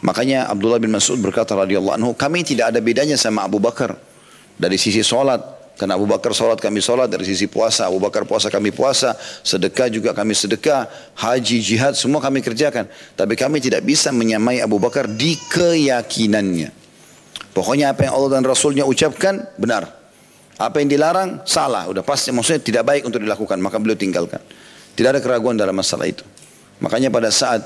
Makanya 0.00 0.46
Abdullah 0.48 0.78
bin 0.78 0.94
Mas'ud 0.94 1.18
berkata 1.18 1.58
radhiyallahu 1.58 1.94
anhu, 1.98 2.10
kami 2.14 2.46
tidak 2.46 2.72
ada 2.72 2.80
bedanya 2.80 3.18
sama 3.18 3.44
Abu 3.44 3.58
Bakar 3.58 3.98
dari 4.56 4.78
sisi 4.78 5.02
solat. 5.02 5.58
Karena 5.78 5.94
Abu 5.94 6.10
Bakar 6.10 6.34
solat 6.34 6.58
kami 6.58 6.82
solat 6.82 7.06
dari 7.06 7.22
sisi 7.22 7.46
puasa. 7.46 7.86
Abu 7.86 8.02
Bakar 8.02 8.26
puasa 8.26 8.50
kami 8.50 8.74
puasa. 8.74 9.14
Sedekah 9.46 9.86
juga 9.86 10.10
kami 10.10 10.34
sedekah. 10.34 10.90
Haji, 11.14 11.62
jihad 11.62 11.94
semua 11.94 12.18
kami 12.18 12.42
kerjakan. 12.42 12.90
Tapi 13.14 13.38
kami 13.38 13.62
tidak 13.62 13.86
bisa 13.86 14.10
menyamai 14.10 14.58
Abu 14.58 14.82
Bakar 14.82 15.06
di 15.06 15.38
keyakinannya. 15.38 16.74
Pokoknya 17.54 17.94
apa 17.94 18.10
yang 18.10 18.14
Allah 18.18 18.38
dan 18.38 18.44
Rasulnya 18.46 18.86
ucapkan 18.86 19.46
benar. 19.54 19.97
Apa 20.58 20.82
yang 20.82 20.90
dilarang 20.90 21.46
salah, 21.46 21.86
udah 21.86 22.02
pasti 22.02 22.34
maksudnya 22.34 22.58
tidak 22.58 22.82
baik 22.82 23.06
untuk 23.06 23.22
dilakukan, 23.22 23.62
maka 23.62 23.78
beliau 23.78 23.94
tinggalkan. 23.94 24.42
Tidak 24.98 25.06
ada 25.06 25.22
keraguan 25.22 25.54
dalam 25.54 25.70
masalah 25.70 26.10
itu. 26.10 26.26
Makanya 26.82 27.14
pada 27.14 27.30
saat 27.30 27.62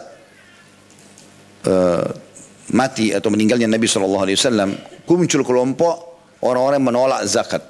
uh, 1.65 2.05
mati 2.77 3.17
atau 3.17 3.33
meninggalnya 3.33 3.65
Nabi 3.65 3.89
SAW, 3.89 4.29
muncul 5.09 5.43
kelompok 5.45 5.95
orang-orang 6.45 6.81
menolak 6.85 7.25
zakat. 7.25 7.65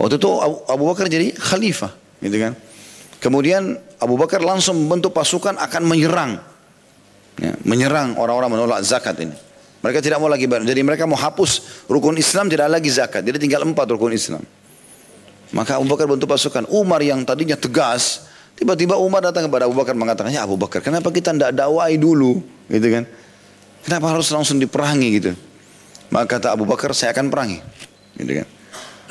Waktu 0.00 0.16
itu 0.16 0.30
Abu 0.64 0.84
Bakar 0.88 1.08
jadi 1.12 1.32
khalifah, 1.36 1.92
gitu 2.24 2.36
kan. 2.40 2.52
Kemudian 3.20 3.76
Abu 4.00 4.16
Bakar 4.20 4.40
langsung 4.44 4.76
membentuk 4.84 5.12
pasukan 5.12 5.56
akan 5.56 5.82
menyerang, 5.84 6.40
ya, 7.40 7.52
menyerang 7.64 8.16
orang-orang 8.16 8.56
menolak 8.56 8.80
zakat 8.84 9.16
ini. 9.20 9.36
Mereka 9.84 10.00
tidak 10.00 10.16
mau 10.16 10.32
lagi 10.32 10.48
bayar. 10.48 10.64
Jadi 10.64 10.80
mereka 10.80 11.04
mau 11.04 11.20
hapus 11.20 11.84
rukun 11.92 12.16
Islam 12.16 12.48
tidak 12.48 12.72
lagi 12.72 12.88
zakat. 12.88 13.20
Jadi 13.20 13.36
tinggal 13.36 13.68
empat 13.68 13.84
rukun 13.92 14.16
Islam. 14.16 14.40
Maka 15.52 15.76
Abu 15.76 15.84
Bakar 15.92 16.08
bentuk 16.08 16.24
pasukan. 16.24 16.64
Umar 16.72 17.04
yang 17.04 17.20
tadinya 17.20 17.52
tegas, 17.52 18.24
tiba-tiba 18.56 18.96
Umar 18.96 19.20
datang 19.20 19.44
kepada 19.44 19.68
Abu 19.68 19.76
Bakar 19.76 19.92
mengatakan, 19.92 20.32
ya 20.32 20.48
Abu 20.48 20.56
Bakar, 20.56 20.80
kenapa 20.80 21.12
kita 21.12 21.36
tidak 21.36 21.52
dakwai 21.52 22.00
dulu, 22.00 22.40
gitu 22.72 22.88
kan? 22.88 23.04
Kenapa 23.84 24.16
harus 24.16 24.32
langsung 24.32 24.56
diperangi 24.56 25.08
gitu? 25.20 25.36
Maka 26.08 26.40
kata 26.40 26.56
Abu 26.56 26.64
Bakar, 26.64 26.96
saya 26.96 27.12
akan 27.12 27.28
perangi, 27.28 27.60
gitu 28.16 28.40
kan? 28.40 28.46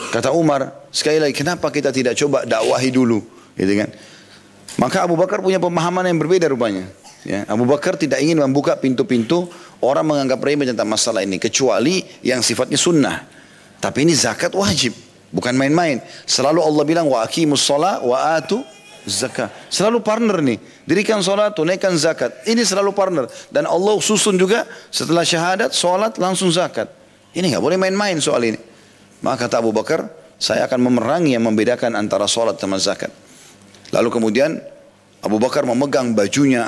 Kata 0.10 0.34
Umar, 0.34 0.74
sekali 0.90 1.22
lagi, 1.22 1.38
kenapa 1.38 1.70
kita 1.70 1.94
tidak 1.94 2.18
coba 2.18 2.50
dakwahi 2.50 2.90
dulu, 2.90 3.22
gitu 3.56 3.74
kan? 3.78 3.94
Maka 4.82 5.06
Abu 5.06 5.14
Bakar 5.14 5.38
punya 5.40 5.62
pemahaman 5.62 6.10
yang 6.10 6.18
berbeda 6.18 6.50
rupanya. 6.50 6.90
Ya, 7.24 7.48
Abu 7.48 7.64
Bakar 7.64 7.96
tidak 7.96 8.20
ingin 8.20 8.36
membuka 8.44 8.76
pintu-pintu 8.76 9.48
orang 9.80 10.04
menganggap 10.04 10.44
remeh 10.44 10.68
tentang 10.68 10.92
masalah 10.92 11.24
ini 11.24 11.40
kecuali 11.40 12.04
yang 12.20 12.44
sifatnya 12.44 12.76
sunnah. 12.76 13.24
Tapi 13.80 14.04
ini 14.04 14.12
zakat 14.12 14.52
wajib, 14.52 14.92
bukan 15.32 15.56
main-main. 15.56 16.04
Selalu 16.28 16.60
Allah 16.60 16.84
bilang 16.84 17.08
wa 17.08 17.24
aqimus 17.24 17.64
shalah 17.64 18.04
wa 18.04 18.36
atu 18.36 18.60
zakat. 19.08 19.52
Selalu 19.68 20.04
partner 20.04 20.40
nih. 20.40 20.60
Dirikan 20.84 21.20
sholat, 21.24 21.56
tunaikan 21.56 21.96
zakat. 21.96 22.44
Ini 22.48 22.64
selalu 22.64 22.92
partner. 22.96 23.28
Dan 23.52 23.68
Allah 23.68 23.96
susun 24.00 24.36
juga 24.36 24.68
setelah 24.92 25.24
syahadat, 25.24 25.72
sholat 25.76 26.20
langsung 26.20 26.52
zakat. 26.52 26.92
Ini 27.36 27.56
nggak 27.56 27.64
boleh 27.64 27.78
main-main 27.80 28.20
soal 28.20 28.44
ini. 28.44 28.60
Maka 29.24 29.48
kata 29.48 29.64
Abu 29.64 29.72
Bakar, 29.72 30.12
saya 30.36 30.68
akan 30.68 30.92
memerangi 30.92 31.36
yang 31.36 31.44
membedakan 31.48 31.96
antara 31.96 32.28
sholat 32.28 32.60
sama 32.60 32.76
zakat. 32.80 33.12
Lalu 33.96 34.10
kemudian 34.12 34.60
Abu 35.24 35.40
Bakar 35.40 35.64
memegang 35.64 36.12
bajunya 36.12 36.68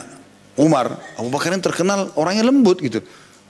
Umar, 0.56 0.96
Abu 1.20 1.28
Bakar 1.28 1.52
yang 1.52 1.64
terkenal 1.64 2.12
orangnya 2.16 2.48
lembut 2.48 2.80
gitu. 2.80 3.04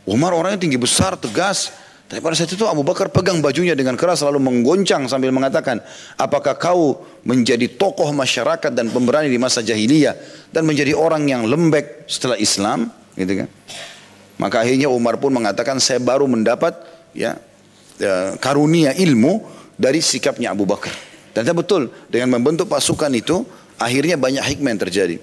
Umar 0.05 0.33
orangnya 0.33 0.61
tinggi 0.61 0.77
besar, 0.77 1.13
tegas. 1.17 1.69
Tapi 2.05 2.21
pada 2.21 2.37
saat 2.37 2.53
itu 2.53 2.61
Abu 2.69 2.85
Bakar 2.85 3.09
pegang 3.09 3.41
bajunya 3.41 3.73
dengan 3.73 3.97
keras 3.97 4.21
lalu 4.21 4.37
menggoncang 4.37 5.09
sambil 5.09 5.33
mengatakan, 5.33 5.81
apakah 6.21 6.53
kau 6.53 7.01
menjadi 7.25 7.65
tokoh 7.65 8.13
masyarakat 8.13 8.69
dan 8.69 8.93
pemberani 8.93 9.25
di 9.29 9.41
masa 9.41 9.65
jahiliyah 9.65 10.13
dan 10.53 10.69
menjadi 10.69 10.93
orang 10.93 11.25
yang 11.25 11.49
lembek 11.49 12.05
setelah 12.05 12.37
Islam, 12.37 12.93
gitu 13.17 13.45
kan? 13.45 13.49
Maka 14.37 14.61
akhirnya 14.61 14.85
Umar 14.85 15.17
pun 15.17 15.33
mengatakan 15.33 15.81
saya 15.81 15.97
baru 15.97 16.29
mendapat 16.29 16.77
ya, 17.17 17.41
ya 17.97 18.37
karunia 18.37 18.93
ilmu 18.93 19.41
dari 19.73 19.97
sikapnya 19.97 20.53
Abu 20.53 20.69
Bakar. 20.69 20.93
Dan 21.33 21.49
betul 21.57 21.89
dengan 22.07 22.37
membentuk 22.37 22.69
pasukan 22.69 23.09
itu 23.17 23.43
akhirnya 23.81 24.15
banyak 24.15 24.45
hikmah 24.45 24.69
yang 24.71 24.81
terjadi. 24.87 25.17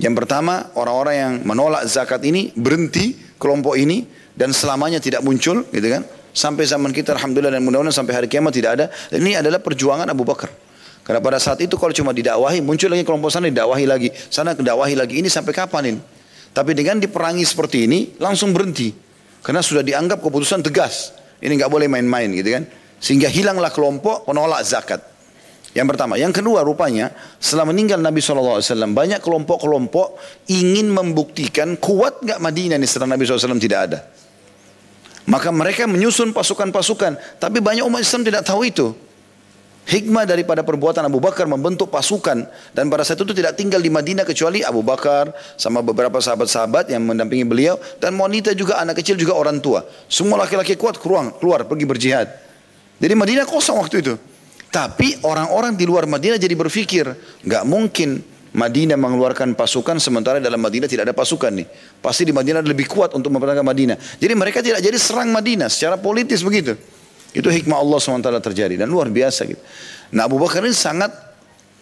Yang 0.00 0.14
pertama, 0.24 0.72
orang-orang 0.80 1.14
yang 1.14 1.32
menolak 1.44 1.84
zakat 1.84 2.24
ini 2.24 2.56
berhenti 2.56 3.20
kelompok 3.36 3.76
ini 3.76 4.08
dan 4.32 4.56
selamanya 4.56 4.96
tidak 4.96 5.20
muncul, 5.20 5.68
gitu 5.68 5.88
kan? 5.92 6.02
Sampai 6.32 6.64
zaman 6.64 6.88
kita, 6.88 7.12
alhamdulillah 7.12 7.52
dan 7.52 7.60
mudah-mudahan 7.60 7.92
sampai 7.92 8.14
hari 8.16 8.28
kiamat 8.30 8.56
tidak 8.56 8.70
ada. 8.80 8.86
Dan 9.12 9.20
ini 9.28 9.36
adalah 9.36 9.60
perjuangan 9.60 10.08
Abu 10.08 10.24
Bakar. 10.24 10.48
Karena 11.04 11.20
pada 11.20 11.36
saat 11.36 11.60
itu 11.60 11.76
kalau 11.76 11.92
cuma 11.92 12.16
didakwahi, 12.16 12.64
muncul 12.64 12.88
lagi 12.88 13.04
kelompok 13.04 13.28
sana 13.28 13.52
didakwahi 13.52 13.84
lagi, 13.84 14.08
sana 14.32 14.56
didakwahi 14.56 14.94
lagi. 14.96 15.20
Ini 15.20 15.28
sampai 15.28 15.52
kapan 15.52 15.82
ini? 15.92 16.00
Tapi 16.56 16.72
dengan 16.72 16.96
diperangi 16.96 17.44
seperti 17.44 17.84
ini, 17.84 18.16
langsung 18.16 18.56
berhenti. 18.56 18.94
Karena 19.44 19.60
sudah 19.60 19.84
dianggap 19.84 20.24
keputusan 20.24 20.64
tegas. 20.64 21.12
Ini 21.44 21.60
nggak 21.60 21.68
boleh 21.68 21.92
main-main, 21.92 22.30
gitu 22.32 22.56
kan? 22.56 22.64
Sehingga 23.00 23.28
hilanglah 23.28 23.72
kelompok 23.74 24.24
penolak 24.24 24.64
zakat. 24.64 25.00
Yang 25.70 25.86
pertama. 25.94 26.18
Yang 26.18 26.42
kedua 26.42 26.66
rupanya 26.66 27.14
setelah 27.38 27.70
meninggal 27.70 28.02
Nabi 28.02 28.18
SAW 28.18 28.58
banyak 28.90 29.22
kelompok-kelompok 29.22 30.18
ingin 30.50 30.90
membuktikan 30.90 31.78
kuat 31.78 32.18
nggak 32.26 32.42
Madinah 32.42 32.74
ini 32.74 32.86
setelah 32.90 33.14
Nabi 33.14 33.22
SAW 33.22 33.54
tidak 33.62 33.80
ada. 33.86 33.98
Maka 35.30 35.54
mereka 35.54 35.86
menyusun 35.86 36.34
pasukan-pasukan. 36.34 37.38
Tapi 37.38 37.62
banyak 37.62 37.86
umat 37.86 38.02
Islam 38.02 38.26
tidak 38.26 38.42
tahu 38.42 38.66
itu. 38.66 38.90
Hikmah 39.86 40.26
daripada 40.26 40.66
perbuatan 40.66 41.06
Abu 41.06 41.22
Bakar 41.22 41.46
membentuk 41.46 41.86
pasukan. 41.86 42.50
Dan 42.74 42.90
pada 42.90 43.06
saat 43.06 43.22
itu 43.22 43.30
tidak 43.30 43.54
tinggal 43.54 43.78
di 43.78 43.94
Madinah 43.94 44.26
kecuali 44.26 44.66
Abu 44.66 44.82
Bakar 44.82 45.30
sama 45.54 45.86
beberapa 45.86 46.18
sahabat-sahabat 46.18 46.90
yang 46.90 47.06
mendampingi 47.06 47.46
beliau. 47.46 47.78
Dan 48.02 48.18
wanita 48.18 48.58
juga, 48.58 48.82
anak 48.82 48.98
kecil 49.02 49.14
juga 49.14 49.38
orang 49.38 49.62
tua. 49.62 49.86
Semua 50.10 50.42
laki-laki 50.42 50.74
kuat 50.74 50.98
keluar, 50.98 51.30
keluar 51.38 51.62
pergi 51.62 51.86
berjihad. 51.86 52.26
Jadi 52.98 53.14
Madinah 53.14 53.46
kosong 53.46 53.78
waktu 53.78 54.02
itu. 54.02 54.14
Tapi 54.70 55.18
orang-orang 55.26 55.74
di 55.74 55.82
luar 55.82 56.06
Madinah 56.06 56.38
jadi 56.38 56.54
berpikir, 56.54 57.10
nggak 57.42 57.64
mungkin 57.66 58.22
Madinah 58.50 58.98
mengeluarkan 58.98 59.54
pasukan 59.54 60.02
sementara 60.02 60.42
dalam 60.42 60.58
Madinah 60.58 60.90
tidak 60.90 61.10
ada 61.10 61.14
pasukan 61.14 61.54
nih. 61.54 61.66
Pasti 62.02 62.26
di 62.26 62.34
Madinah 62.34 62.62
lebih 62.62 62.90
kuat 62.90 63.14
untuk 63.14 63.30
mempertahankan 63.30 63.66
Madinah. 63.66 63.96
Jadi 64.18 64.34
mereka 64.34 64.58
tidak 64.58 64.82
jadi 64.82 64.98
serang 64.98 65.30
Madinah 65.30 65.70
secara 65.70 65.98
politis 65.98 66.42
begitu. 66.42 66.74
Itu 67.30 67.46
hikmah 67.46 67.78
Allah 67.78 67.98
SWT 68.02 68.30
terjadi 68.42 68.74
dan 68.74 68.90
luar 68.90 69.06
biasa 69.06 69.46
gitu. 69.46 69.62
Nah 70.14 70.26
Abu 70.26 70.42
Bakar 70.42 70.66
ini 70.66 70.74
sangat 70.74 71.14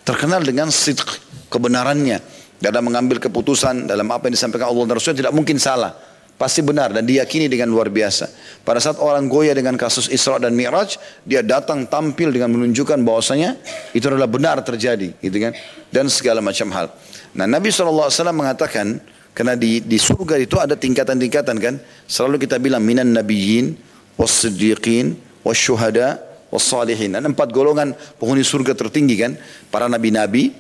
terkenal 0.05 0.45
dengan 0.45 0.69
sidq, 0.69 1.09
kebenarannya. 1.49 2.21
Dalam 2.59 2.91
mengambil 2.91 3.23
keputusan 3.23 3.87
dalam 3.87 4.11
apa 4.11 4.27
yang 4.29 4.35
disampaikan 4.35 4.67
Allah 4.75 4.91
dan 4.91 4.95
Rasulnya 4.99 5.19
tidak 5.25 5.33
mungkin 5.33 5.63
salah. 5.63 5.95
Pasti 6.39 6.63
benar 6.63 6.95
dan 6.95 7.03
diyakini 7.03 7.51
dengan 7.51 7.67
luar 7.67 7.91
biasa. 7.91 8.31
Pada 8.63 8.79
saat 8.79 9.03
orang 9.03 9.27
goya 9.27 9.51
dengan 9.59 9.75
kasus 9.75 10.07
Isra 10.07 10.39
dan 10.39 10.55
Mi'raj, 10.55 10.95
dia 11.27 11.43
datang 11.43 11.83
tampil 11.83 12.31
dengan 12.31 12.55
menunjukkan 12.55 13.03
bahwasanya 13.03 13.59
itu 13.91 14.07
adalah 14.07 14.31
benar 14.31 14.63
terjadi, 14.63 15.19
gitu 15.19 15.35
kan? 15.35 15.53
Dan 15.91 16.07
segala 16.07 16.39
macam 16.39 16.71
hal. 16.71 16.95
Nah, 17.35 17.51
Nabi 17.51 17.75
SAW 17.75 18.07
mengatakan, 18.31 19.03
karena 19.35 19.59
di, 19.59 19.83
di 19.83 19.99
surga 19.99 20.39
itu 20.39 20.63
ada 20.63 20.79
tingkatan-tingkatan 20.79 21.59
kan? 21.59 21.75
Selalu 22.07 22.47
kita 22.47 22.63
bilang 22.63 22.87
minan 22.87 23.11
nabiyyin, 23.11 23.75
was-siddiqin, 24.15 25.19
was-syuhada, 25.43 26.23
was-salihin. 26.55 27.19
Dan 27.19 27.35
empat 27.35 27.51
golongan 27.51 27.99
penghuni 28.23 28.47
surga 28.47 28.79
tertinggi 28.79 29.19
kan? 29.19 29.35
Para 29.75 29.91
nabi-nabi, 29.91 30.55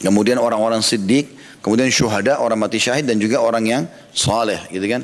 kemudian 0.00 0.40
orang-orang 0.40 0.80
siddiq, 0.80 1.37
kemudian 1.60 1.88
syuhada 1.90 2.40
orang 2.42 2.58
mati 2.58 2.78
syahid 2.80 3.06
dan 3.06 3.18
juga 3.18 3.42
orang 3.42 3.64
yang 3.64 3.82
saleh 4.14 4.58
gitu 4.70 4.86
kan? 4.86 5.02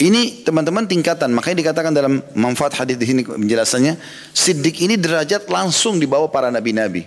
Ini 0.00 0.48
teman-teman 0.48 0.88
tingkatan. 0.88 1.28
Makanya 1.36 1.60
dikatakan 1.60 1.92
dalam 1.92 2.24
manfaat 2.32 2.72
hadis 2.72 2.96
di 2.96 3.04
sini 3.04 3.20
penjelasannya 3.20 4.00
siddiq 4.32 4.80
ini 4.80 4.96
derajat 4.96 5.52
langsung 5.52 6.00
di 6.00 6.08
bawah 6.08 6.32
para 6.32 6.48
nabi-nabi. 6.48 7.04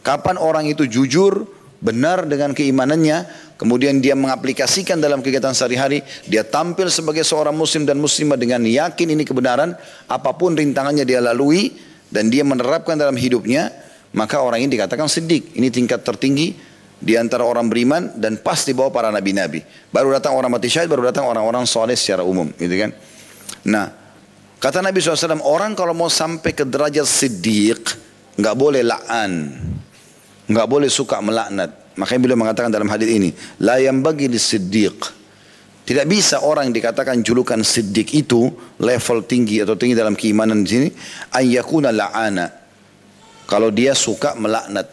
Kapan 0.00 0.40
orang 0.40 0.64
itu 0.64 0.88
jujur 0.88 1.44
benar 1.84 2.24
dengan 2.24 2.56
keimanannya 2.56 3.28
kemudian 3.60 4.00
dia 4.00 4.16
mengaplikasikan 4.16 5.04
dalam 5.04 5.20
kegiatan 5.20 5.52
sehari-hari 5.52 6.00
dia 6.24 6.40
tampil 6.40 6.88
sebagai 6.88 7.20
seorang 7.28 7.52
muslim 7.52 7.84
dan 7.84 8.00
muslimah 8.00 8.40
dengan 8.40 8.64
yakin 8.64 9.12
ini 9.12 9.20
kebenaran 9.20 9.76
apa 10.08 10.32
pun 10.32 10.56
rintangannya 10.56 11.04
dia 11.04 11.20
lalui 11.20 11.76
dan 12.08 12.32
dia 12.32 12.40
menerapkan 12.40 12.96
dalam 12.96 13.20
hidupnya 13.20 13.68
maka 14.14 14.40
orang 14.40 14.62
ini 14.64 14.78
dikatakan 14.78 15.10
siddiq. 15.10 15.58
Ini 15.58 15.68
tingkat 15.74 16.06
tertinggi 16.06 16.54
di 17.04 17.20
antara 17.20 17.44
orang 17.44 17.68
beriman 17.68 18.16
dan 18.16 18.40
pas 18.40 18.64
di 18.64 18.72
bawah 18.72 18.88
para 18.88 19.12
nabi-nabi. 19.12 19.60
Baru 19.92 20.08
datang 20.08 20.32
orang 20.32 20.48
mati 20.48 20.72
syahid, 20.72 20.88
baru 20.88 21.12
datang 21.12 21.28
orang-orang 21.28 21.68
soleh 21.68 21.92
secara 21.92 22.24
umum, 22.24 22.48
gitu 22.56 22.72
kan? 22.80 22.96
Nah, 23.68 23.92
kata 24.56 24.80
Nabi 24.80 25.04
SAW, 25.04 25.44
orang 25.44 25.76
kalau 25.76 25.92
mau 25.92 26.08
sampai 26.08 26.56
ke 26.56 26.64
derajat 26.64 27.04
siddiq, 27.04 27.84
nggak 28.40 28.56
boleh 28.56 28.80
la'an, 28.80 29.52
nggak 30.48 30.66
boleh 30.66 30.88
suka 30.88 31.20
melaknat. 31.20 31.92
Makanya 32.00 32.20
beliau 32.24 32.38
mengatakan 32.40 32.72
dalam 32.72 32.88
hadis 32.88 33.12
ini, 33.12 33.30
la 33.60 33.76
bagi 34.00 34.32
di 34.32 34.40
siddiq. 34.40 35.22
Tidak 35.84 36.08
bisa 36.08 36.40
orang 36.40 36.72
yang 36.72 36.76
dikatakan 36.80 37.20
julukan 37.20 37.60
siddiq 37.60 38.16
itu 38.16 38.48
level 38.80 39.20
tinggi 39.28 39.60
atau 39.60 39.76
tinggi 39.76 39.92
dalam 39.92 40.16
keimanan 40.16 40.64
di 40.64 40.68
sini 40.72 40.88
ayyakuna 41.28 41.92
la'ana. 41.92 42.48
Kalau 43.44 43.68
dia 43.68 43.92
suka 43.92 44.32
melaknat. 44.32 44.88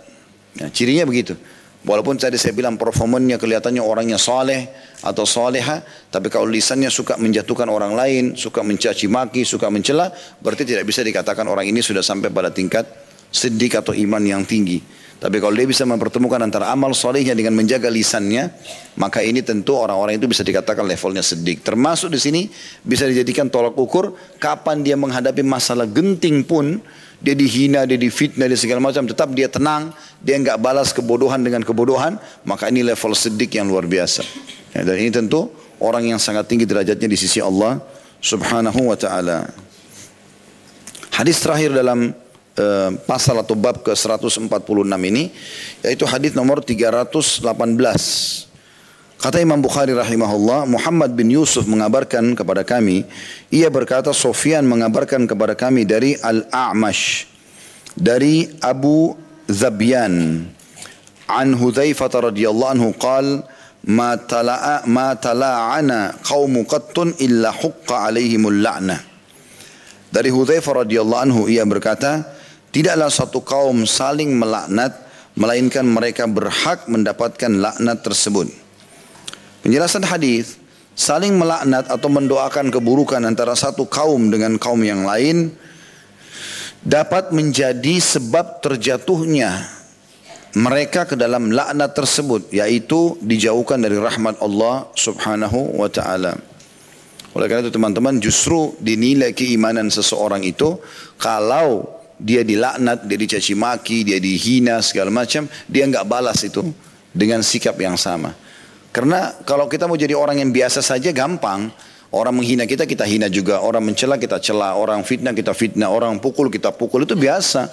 Ya, 0.60 0.68
cirinya 0.68 1.08
begitu. 1.08 1.40
Walaupun 1.82 2.14
tadi 2.14 2.38
saya 2.38 2.54
bilang 2.54 2.78
performanya 2.78 3.42
kelihatannya 3.42 3.82
orangnya 3.82 4.22
saleh 4.22 4.70
atau 5.02 5.26
saleha, 5.26 5.82
tapi 6.14 6.30
kalau 6.30 6.46
lisannya 6.46 6.94
suka 6.94 7.18
menjatuhkan 7.18 7.66
orang 7.74 7.98
lain, 7.98 8.38
suka 8.38 8.62
mencaci 8.62 9.10
maki, 9.10 9.42
suka 9.42 9.66
mencela, 9.74 10.14
berarti 10.46 10.62
tidak 10.62 10.86
bisa 10.86 11.02
dikatakan 11.02 11.42
orang 11.50 11.66
ini 11.66 11.82
sudah 11.82 12.06
sampai 12.06 12.30
pada 12.30 12.54
tingkat 12.54 12.86
sedih 13.34 13.82
atau 13.82 13.98
iman 13.98 14.22
yang 14.22 14.46
tinggi. 14.46 15.01
Tapi 15.22 15.38
kalau 15.38 15.54
dia 15.54 15.70
bisa 15.70 15.86
mempertemukan 15.86 16.42
antara 16.42 16.74
amal 16.74 16.98
solehnya 16.98 17.38
dengan 17.38 17.54
menjaga 17.54 17.94
lisannya, 17.94 18.50
maka 18.98 19.22
ini 19.22 19.46
tentu 19.46 19.78
orang-orang 19.78 20.18
itu 20.18 20.26
bisa 20.26 20.42
dikatakan 20.42 20.82
levelnya 20.82 21.22
sedih. 21.22 21.62
Termasuk 21.62 22.10
di 22.10 22.18
sini 22.18 22.42
bisa 22.82 23.06
dijadikan 23.06 23.46
tolak 23.46 23.78
ukur 23.78 24.18
kapan 24.42 24.82
dia 24.82 24.98
menghadapi 24.98 25.46
masalah 25.46 25.86
genting 25.86 26.42
pun 26.42 26.82
dia 27.22 27.38
dihina, 27.38 27.86
dia 27.86 28.02
difitnah, 28.02 28.50
dia 28.50 28.58
segala 28.58 28.82
macam, 28.82 29.06
tetap 29.06 29.30
dia 29.38 29.46
tenang, 29.46 29.94
dia 30.26 30.42
enggak 30.42 30.58
balas 30.58 30.90
kebodohan 30.90 31.46
dengan 31.46 31.62
kebodohan, 31.62 32.18
maka 32.42 32.74
ini 32.74 32.82
level 32.82 33.14
sedik 33.14 33.54
yang 33.54 33.70
luar 33.70 33.86
biasa. 33.86 34.26
Ya, 34.74 34.82
dan 34.82 34.98
ini 34.98 35.14
tentu 35.14 35.54
orang 35.78 36.10
yang 36.10 36.18
sangat 36.18 36.50
tinggi 36.50 36.66
derajatnya 36.66 37.06
di 37.06 37.18
sisi 37.22 37.38
Allah 37.38 37.78
Subhanahu 38.26 38.90
wa 38.90 38.98
taala. 38.98 39.46
Hadis 41.14 41.38
terakhir 41.46 41.78
dalam 41.78 42.10
pasal 43.08 43.40
atau 43.40 43.56
bab 43.56 43.80
ke-146 43.82 44.52
ini 45.08 45.32
yaitu 45.82 46.04
hadis 46.04 46.36
nomor 46.36 46.60
318. 46.60 47.46
Kata 49.22 49.38
Imam 49.38 49.62
Bukhari 49.62 49.94
rahimahullah, 49.94 50.66
Muhammad 50.66 51.14
bin 51.14 51.30
Yusuf 51.30 51.70
mengabarkan 51.70 52.34
kepada 52.34 52.66
kami, 52.66 53.06
ia 53.54 53.70
berkata 53.70 54.10
Sofyan 54.18 54.66
mengabarkan 54.66 55.30
kepada 55.30 55.54
kami 55.54 55.86
dari 55.86 56.18
Al-A'mash, 56.18 57.30
dari 57.94 58.50
Abu 58.66 59.14
Zabyan, 59.46 60.42
an 61.30 61.48
Hudzaifah 61.54 62.34
radhiyallahu 62.34 62.72
anhu 62.74 62.90
qal 62.98 63.46
ma 63.86 64.18
tala'a 64.18 64.90
ma 64.90 65.14
tala'ana 65.14 66.18
qaumu 66.26 66.66
qattun 66.66 67.14
illa 67.22 67.54
huqqa 67.54 68.10
alaihimul 68.10 68.58
la'nah. 68.58 69.06
Dari 70.10 70.34
Hudzaifah 70.34 70.82
radhiyallahu 70.82 71.22
anhu 71.30 71.42
ia 71.46 71.62
berkata, 71.62 72.41
tidaklah 72.72 73.12
satu 73.12 73.44
kaum 73.44 73.84
saling 73.84 74.36
melaknat 74.36 74.96
melainkan 75.36 75.88
mereka 75.88 76.28
berhak 76.28 76.88
mendapatkan 76.92 77.52
laknat 77.52 78.04
tersebut. 78.04 78.52
Penjelasan 79.64 80.04
hadis 80.04 80.60
saling 80.98 81.38
melaknat 81.40 81.88
atau 81.88 82.10
mendoakan 82.12 82.74
keburukan 82.74 83.22
antara 83.24 83.56
satu 83.56 83.88
kaum 83.88 84.28
dengan 84.34 84.60
kaum 84.60 84.82
yang 84.84 85.08
lain 85.08 85.54
dapat 86.82 87.30
menjadi 87.30 88.02
sebab 88.02 88.60
terjatuhnya 88.60 89.70
mereka 90.58 91.08
ke 91.08 91.16
dalam 91.16 91.54
laknat 91.54 91.96
tersebut 91.96 92.52
yaitu 92.52 93.16
dijauhkan 93.24 93.80
dari 93.80 93.96
rahmat 93.96 94.42
Allah 94.44 94.90
Subhanahu 94.98 95.80
wa 95.80 95.88
taala. 95.88 96.36
Oleh 97.32 97.48
karena 97.48 97.64
itu 97.64 97.72
teman-teman 97.72 98.20
justru 98.20 98.76
dinilai 98.84 99.32
keimanan 99.32 99.88
seseorang 99.88 100.44
itu 100.44 100.76
kalau 101.16 102.01
dia 102.22 102.46
dilaknat, 102.46 103.10
dia 103.10 103.18
dicaci 103.18 103.58
maki, 103.58 104.06
dia 104.06 104.22
dihina 104.22 104.78
segala 104.86 105.10
macam, 105.10 105.50
dia 105.66 105.90
enggak 105.90 106.06
balas 106.06 106.46
itu 106.46 106.62
dengan 107.10 107.42
sikap 107.42 107.74
yang 107.82 107.98
sama. 107.98 108.38
Karena 108.94 109.34
kalau 109.42 109.66
kita 109.66 109.90
mau 109.90 109.98
jadi 109.98 110.14
orang 110.14 110.38
yang 110.38 110.54
biasa 110.54 110.86
saja 110.86 111.10
gampang. 111.10 111.74
Orang 112.12 112.44
menghina 112.44 112.68
kita, 112.68 112.84
kita 112.84 113.08
hina 113.08 113.32
juga. 113.32 113.64
Orang 113.64 113.88
mencela, 113.88 114.20
kita 114.20 114.36
cela. 114.44 114.76
Orang 114.76 115.08
fitnah, 115.08 115.32
kita 115.32 115.56
fitnah. 115.56 115.88
Orang 115.88 116.20
pukul, 116.20 116.52
kita 116.52 116.76
pukul. 116.76 117.08
Itu 117.08 117.16
biasa. 117.16 117.72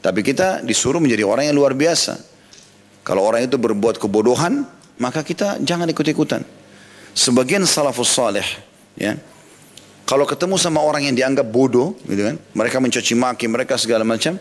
Tapi 0.00 0.24
kita 0.24 0.64
disuruh 0.64 0.96
menjadi 0.96 1.28
orang 1.28 1.52
yang 1.52 1.60
luar 1.60 1.76
biasa. 1.76 2.16
Kalau 3.04 3.20
orang 3.20 3.44
itu 3.44 3.60
berbuat 3.60 4.00
kebodohan, 4.00 4.64
maka 4.96 5.20
kita 5.20 5.60
jangan 5.60 5.92
ikut-ikutan. 5.92 6.40
Sebagian 7.12 7.68
salafus 7.68 8.16
salih, 8.16 8.44
ya, 8.96 9.20
kalau 10.06 10.22
ketemu 10.22 10.54
sama 10.54 10.78
orang 10.78 11.10
yang 11.10 11.18
dianggap 11.18 11.50
bodoh, 11.50 11.98
gitu 12.06 12.22
kan, 12.22 12.38
mereka 12.54 12.78
mencaci 12.78 13.18
maki, 13.18 13.50
mereka 13.50 13.74
segala 13.74 14.06
macam, 14.06 14.38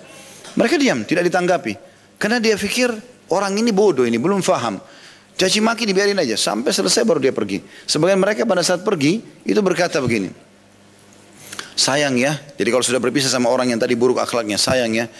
mereka 0.53 0.77
diam, 0.77 1.01
tidak 1.01 1.25
ditanggapi. 1.25 1.73
Karena 2.21 2.37
dia 2.37 2.53
pikir 2.53 2.93
orang 3.33 3.57
ini 3.57 3.73
bodoh, 3.73 4.05
ini 4.05 4.21
belum 4.21 4.45
faham. 4.45 4.77
Caci 5.35 5.59
maki 5.59 5.83
dibiarin 5.89 6.15
aja 6.21 6.37
sampai 6.37 6.69
selesai 6.71 7.03
baru 7.03 7.19
dia 7.19 7.33
pergi. 7.33 7.59
Sebagian 7.89 8.21
mereka 8.21 8.47
pada 8.47 8.63
saat 8.63 8.85
pergi 8.85 9.19
itu 9.43 9.59
berkata 9.59 9.99
begini. 9.99 10.31
Sayang 11.75 12.15
ya, 12.15 12.39
jadi 12.55 12.69
kalau 12.71 12.85
sudah 12.85 13.03
berpisah 13.03 13.27
sama 13.27 13.51
orang 13.51 13.67
yang 13.73 13.81
tadi 13.81 13.99
buruk 13.99 14.21
akhlaknya, 14.21 14.55
sayang 14.55 14.95
ya, 14.95 15.11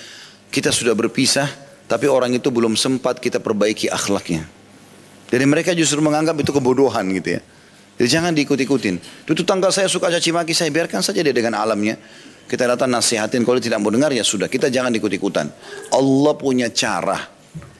kita 0.54 0.72
sudah 0.72 0.96
berpisah, 0.96 1.52
tapi 1.90 2.08
orang 2.08 2.32
itu 2.32 2.48
belum 2.48 2.80
sempat 2.80 3.20
kita 3.20 3.44
perbaiki 3.44 3.92
akhlaknya. 3.92 4.48
Jadi 5.28 5.44
mereka 5.44 5.76
justru 5.76 6.00
menganggap 6.00 6.38
itu 6.40 6.54
kebodohan 6.54 7.04
gitu 7.18 7.36
ya. 7.36 7.42
Jadi 7.96 8.10
jangan 8.12 8.32
diikut-ikutin. 8.36 8.96
Itu 9.24 9.44
tanggal 9.48 9.72
saya 9.72 9.88
suka 9.88 10.12
caci 10.12 10.36
maki 10.36 10.52
saya 10.52 10.68
biarkan 10.68 11.00
saja 11.00 11.24
dia 11.24 11.32
dengan 11.32 11.56
alamnya. 11.56 11.96
Kita 12.46 12.68
datang 12.70 12.94
nasihatin 12.94 13.42
kalau 13.42 13.58
tidak 13.58 13.82
mau 13.82 13.90
dengar 13.90 14.14
ya 14.14 14.22
sudah. 14.22 14.46
Kita 14.52 14.70
jangan 14.70 14.94
ikut-ikutan. 14.94 15.50
Allah 15.96 16.34
punya 16.38 16.70
cara. 16.70 17.34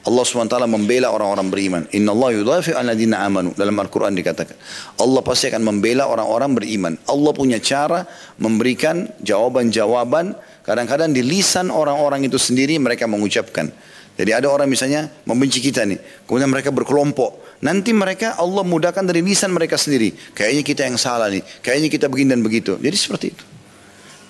Allah 0.06 0.22
SWT 0.22 0.54
membela 0.70 1.10
orang-orang 1.10 1.46
beriman. 1.50 1.82
Inna 1.90 2.14
Allah 2.14 2.38
yudafi 2.38 2.70
ladina 2.78 3.26
amanu. 3.26 3.54
Dalam 3.58 3.74
Al-Quran 3.74 4.14
dikatakan. 4.14 4.54
Allah 5.02 5.20
pasti 5.22 5.50
akan 5.50 5.62
membela 5.66 6.06
orang-orang 6.06 6.54
beriman. 6.54 6.94
Allah 7.10 7.32
punya 7.34 7.58
cara 7.58 8.06
memberikan 8.38 9.10
jawaban-jawaban. 9.22 10.34
Kadang-kadang 10.62 11.10
di 11.10 11.26
lisan 11.26 11.70
orang-orang 11.74 12.26
itu 12.26 12.38
sendiri 12.38 12.78
mereka 12.78 13.10
mengucapkan. 13.10 13.70
Jadi 14.16 14.30
ada 14.32 14.48
orang 14.48 14.64
misalnya 14.64 15.12
membenci 15.28 15.60
kita 15.60 15.84
nih. 15.84 16.24
Kemudian 16.24 16.48
mereka 16.48 16.72
berkelompok. 16.72 17.60
Nanti 17.60 17.92
mereka 17.92 18.36
Allah 18.40 18.64
mudahkan 18.64 19.04
dari 19.04 19.20
lisan 19.20 19.52
mereka 19.52 19.76
sendiri. 19.76 20.12
Kayaknya 20.32 20.62
kita 20.64 20.82
yang 20.88 20.96
salah 20.96 21.28
nih. 21.28 21.44
Kayaknya 21.60 21.88
kita 21.92 22.06
begini 22.08 22.32
dan 22.32 22.40
begitu. 22.40 22.80
Jadi 22.80 22.96
seperti 22.96 23.26
itu. 23.36 23.44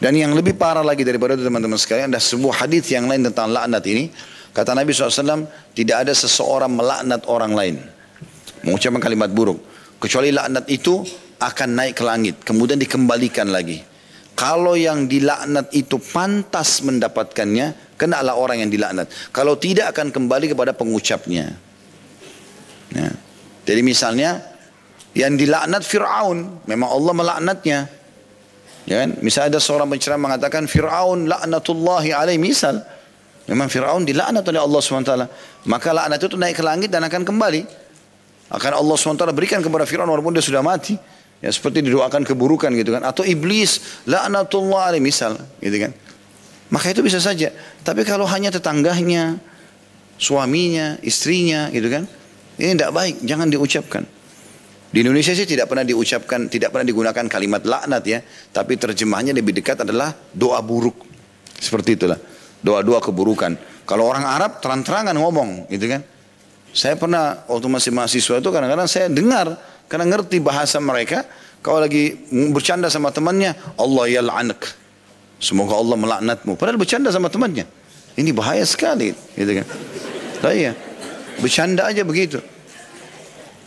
Dan 0.02 0.18
yang 0.18 0.34
lebih 0.34 0.58
parah 0.58 0.82
lagi 0.82 1.06
daripada 1.06 1.38
itu 1.38 1.46
teman-teman 1.46 1.78
sekalian. 1.78 2.10
Ada 2.10 2.18
sebuah 2.18 2.66
hadis 2.66 2.90
yang 2.90 3.06
lain 3.06 3.30
tentang 3.30 3.48
laknat 3.54 3.84
ini. 3.86 4.10
Kata 4.50 4.74
Nabi 4.74 4.90
SAW, 4.90 5.46
tidak 5.76 5.96
ada 6.02 6.12
seseorang 6.12 6.72
melaknat 6.74 7.22
orang 7.30 7.52
lain. 7.54 7.76
Mengucapkan 8.66 8.98
kalimat 8.98 9.30
buruk. 9.30 9.62
Kecuali 10.02 10.34
laknat 10.34 10.66
itu 10.66 11.06
akan 11.38 11.68
naik 11.78 11.94
ke 11.94 12.04
langit. 12.04 12.34
Kemudian 12.42 12.80
dikembalikan 12.80 13.48
lagi. 13.54 13.80
Kalau 14.36 14.76
yang 14.76 15.08
dilaknat 15.08 15.72
itu 15.72 15.96
pantas 15.96 16.84
mendapatkannya, 16.84 17.85
kenalah 17.96 18.36
orang 18.36 18.62
yang 18.62 18.70
dilaknat. 18.70 19.08
Kalau 19.32 19.56
tidak 19.56 19.96
akan 19.96 20.12
kembali 20.12 20.52
kepada 20.52 20.72
pengucapnya. 20.76 21.52
Ya. 22.92 23.10
Jadi 23.66 23.80
misalnya, 23.82 24.40
yang 25.16 25.34
dilaknat 25.34 25.82
Fir'aun, 25.82 26.62
memang 26.68 26.88
Allah 26.92 27.12
melaknatnya. 27.16 27.78
Ya 28.86 29.02
kan? 29.02 29.18
Misalnya 29.18 29.58
ada 29.58 29.60
seorang 29.60 29.90
penceramah 29.90 30.30
mengatakan 30.30 30.70
Fir'aun 30.70 31.26
laknatullahi 31.26 32.14
alaih 32.14 32.38
misal. 32.38 32.84
Memang 33.50 33.66
Fir'aun 33.66 34.06
dilaknat 34.06 34.46
oleh 34.46 34.62
Allah 34.62 34.78
SWT. 34.78 35.12
Maka 35.66 35.88
laknat 35.90 36.20
itu 36.22 36.38
naik 36.38 36.60
ke 36.60 36.62
langit 36.62 36.94
dan 36.94 37.02
akan 37.02 37.26
kembali. 37.26 37.62
Akan 38.54 38.72
Allah 38.78 38.94
SWT 38.94 39.26
berikan 39.34 39.58
kepada 39.58 39.82
Fir'aun 39.82 40.06
walaupun 40.06 40.30
dia 40.30 40.44
sudah 40.44 40.62
mati. 40.62 40.94
Ya 41.42 41.50
seperti 41.50 41.82
didoakan 41.82 42.22
keburukan 42.22 42.70
gitu 42.78 42.94
kan. 42.94 43.02
Atau 43.02 43.26
iblis 43.26 44.04
laknatullah 44.06 44.94
alaih 44.94 45.02
misal 45.02 45.34
gitu 45.58 45.76
kan. 45.82 45.90
Maka 46.70 46.90
itu 46.90 47.02
bisa 47.02 47.22
saja. 47.22 47.54
Tapi 47.86 48.02
kalau 48.02 48.26
hanya 48.26 48.50
tetangganya, 48.50 49.38
suaminya, 50.18 50.98
istrinya 51.04 51.70
gitu 51.70 51.86
kan. 51.86 52.04
Ini 52.56 52.74
tidak 52.74 52.92
baik, 52.96 53.14
jangan 53.22 53.52
diucapkan. 53.52 54.02
Di 54.90 55.04
Indonesia 55.04 55.36
sih 55.36 55.44
tidak 55.44 55.68
pernah 55.68 55.84
diucapkan, 55.84 56.48
tidak 56.48 56.72
pernah 56.72 56.86
digunakan 56.88 57.24
kalimat 57.28 57.62
laknat 57.62 58.02
ya. 58.06 58.18
Tapi 58.50 58.80
terjemahnya 58.80 59.36
lebih 59.36 59.52
dekat 59.52 59.84
adalah 59.84 60.14
doa 60.32 60.58
buruk. 60.64 61.04
Seperti 61.60 62.00
itulah 62.00 62.16
doa-doa 62.64 62.98
keburukan. 63.04 63.84
Kalau 63.86 64.08
orang 64.08 64.26
Arab 64.26 64.58
terang-terangan 64.58 65.14
ngomong, 65.14 65.70
gitu 65.70 65.86
kan. 65.86 66.02
Saya 66.76 66.98
pernah 66.98 67.46
waktu 67.48 67.68
masih 67.72 67.90
mahasiswa 67.94 68.36
itu 68.36 68.48
kadang-kadang 68.52 68.84
saya 68.84 69.08
dengar 69.08 69.56
karena 69.88 70.04
ngerti 70.12 70.42
bahasa 70.42 70.76
mereka. 70.82 71.24
Kalau 71.64 71.82
lagi 71.82 72.14
bercanda 72.52 72.86
sama 72.92 73.10
temannya, 73.10 73.56
Allah 73.80 74.04
ya 74.06 74.20
la'anak. 74.22 74.85
Semoga 75.36 75.76
Allah 75.76 75.96
melaknatmu. 76.00 76.56
Padahal 76.56 76.80
bercanda 76.80 77.12
sama 77.12 77.28
temannya. 77.28 77.68
Ini 78.16 78.32
bahaya 78.32 78.64
sekali, 78.64 79.12
gitu 79.36 79.52
kan. 79.60 79.66
Nah, 80.40 80.52
iya. 80.56 80.72
Bercanda 81.36 81.84
aja 81.84 82.00
begitu. 82.00 82.40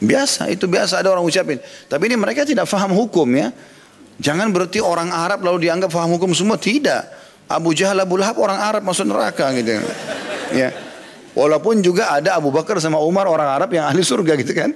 Biasa, 0.01 0.49
itu 0.49 0.65
biasa 0.65 1.05
ada 1.05 1.13
orang 1.13 1.21
ucapin. 1.21 1.61
Tapi 1.85 2.03
ini 2.09 2.17
mereka 2.17 2.41
tidak 2.47 2.65
faham 2.65 2.95
hukum 2.97 3.29
ya. 3.37 3.53
Jangan 4.17 4.49
berarti 4.49 4.81
orang 4.81 5.13
Arab 5.13 5.45
lalu 5.45 5.69
dianggap 5.69 5.93
faham 5.93 6.17
hukum 6.17 6.33
semua. 6.33 6.57
Tidak. 6.57 7.19
Abu 7.49 7.73
Jahal, 7.73 7.97
Abu 8.01 8.17
Lahab 8.17 8.37
orang 8.41 8.57
Arab 8.57 8.81
masuk 8.85 9.05
neraka 9.09 9.49
gitu. 9.57 9.77
Ya. 10.53 10.73
Walaupun 11.37 11.85
juga 11.85 12.09
ada 12.09 12.37
Abu 12.37 12.49
Bakar 12.49 12.81
sama 12.81 12.97
Umar 13.01 13.29
orang 13.29 13.47
Arab 13.47 13.69
yang 13.69 13.85
ahli 13.85 14.01
surga 14.01 14.33
gitu 14.37 14.53
kan. 14.57 14.73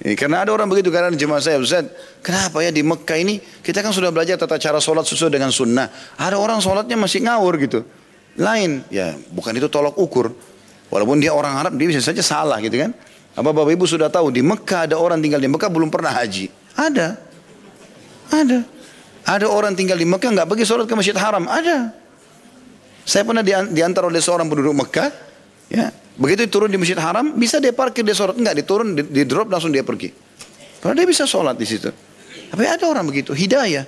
Ya, 0.00 0.16
karena 0.16 0.40
ada 0.40 0.56
orang 0.56 0.64
begitu 0.64 0.88
karena 0.88 1.12
jemaah 1.12 1.44
saya 1.44 1.60
Ustaz, 1.60 1.84
kenapa 2.24 2.64
ya 2.64 2.72
di 2.72 2.80
Mekah 2.80 3.20
ini 3.20 3.36
kita 3.60 3.84
kan 3.84 3.92
sudah 3.92 4.08
belajar 4.08 4.40
tata 4.40 4.56
cara 4.56 4.80
sholat 4.80 5.04
sesuai 5.04 5.28
dengan 5.28 5.52
sunnah. 5.52 5.92
Ada 6.16 6.40
orang 6.40 6.56
sholatnya 6.64 6.96
masih 6.96 7.20
ngawur 7.28 7.60
gitu. 7.60 7.84
Lain, 8.40 8.80
ya 8.88 9.12
bukan 9.28 9.52
itu 9.52 9.68
tolok 9.68 10.00
ukur. 10.00 10.32
Walaupun 10.88 11.20
dia 11.20 11.36
orang 11.36 11.52
Arab 11.52 11.76
dia 11.76 11.84
bisa 11.84 12.00
saja 12.00 12.24
salah 12.24 12.56
gitu 12.64 12.80
kan. 12.80 12.96
Apa 13.36 13.52
Bapak 13.52 13.76
Ibu 13.76 13.84
sudah 13.84 14.08
tahu 14.08 14.32
di 14.32 14.40
Mekah 14.40 14.88
ada 14.88 14.96
orang 14.96 15.20
tinggal 15.20 15.38
di 15.38 15.52
Mekah 15.52 15.68
belum 15.68 15.92
pernah 15.92 16.16
haji. 16.16 16.48
Ada. 16.80 17.20
Ada. 18.32 18.58
Ada 19.28 19.46
orang 19.52 19.76
tinggal 19.76 20.00
di 20.00 20.08
Mekah 20.08 20.32
nggak 20.32 20.48
pergi 20.48 20.64
sholat 20.64 20.88
ke 20.88 20.96
Masjid 20.96 21.14
Haram. 21.14 21.44
Ada. 21.44 21.92
Saya 23.04 23.28
pernah 23.28 23.44
diantar 23.44 24.08
oleh 24.08 24.18
seorang 24.24 24.48
penduduk 24.48 24.72
Mekah. 24.72 25.29
Ya, 25.70 25.94
begitu 26.18 26.50
turun 26.50 26.66
di 26.66 26.76
Masjid 26.76 26.98
Haram, 26.98 27.38
bisa 27.38 27.62
dia 27.62 27.70
parkir 27.70 28.02
dia 28.02 28.12
sholat. 28.12 28.34
Enggak, 28.34 28.58
diturun, 28.58 28.98
di, 28.98 29.02
di 29.06 29.22
drop 29.22 29.46
langsung 29.46 29.70
dia 29.70 29.86
pergi. 29.86 30.10
Karena 30.82 30.98
dia 30.98 31.06
bisa 31.06 31.24
sholat 31.24 31.54
di 31.54 31.64
situ. 31.64 31.88
Tapi 32.50 32.66
ada 32.66 32.90
orang 32.90 33.06
begitu, 33.06 33.30
hidayah. 33.30 33.86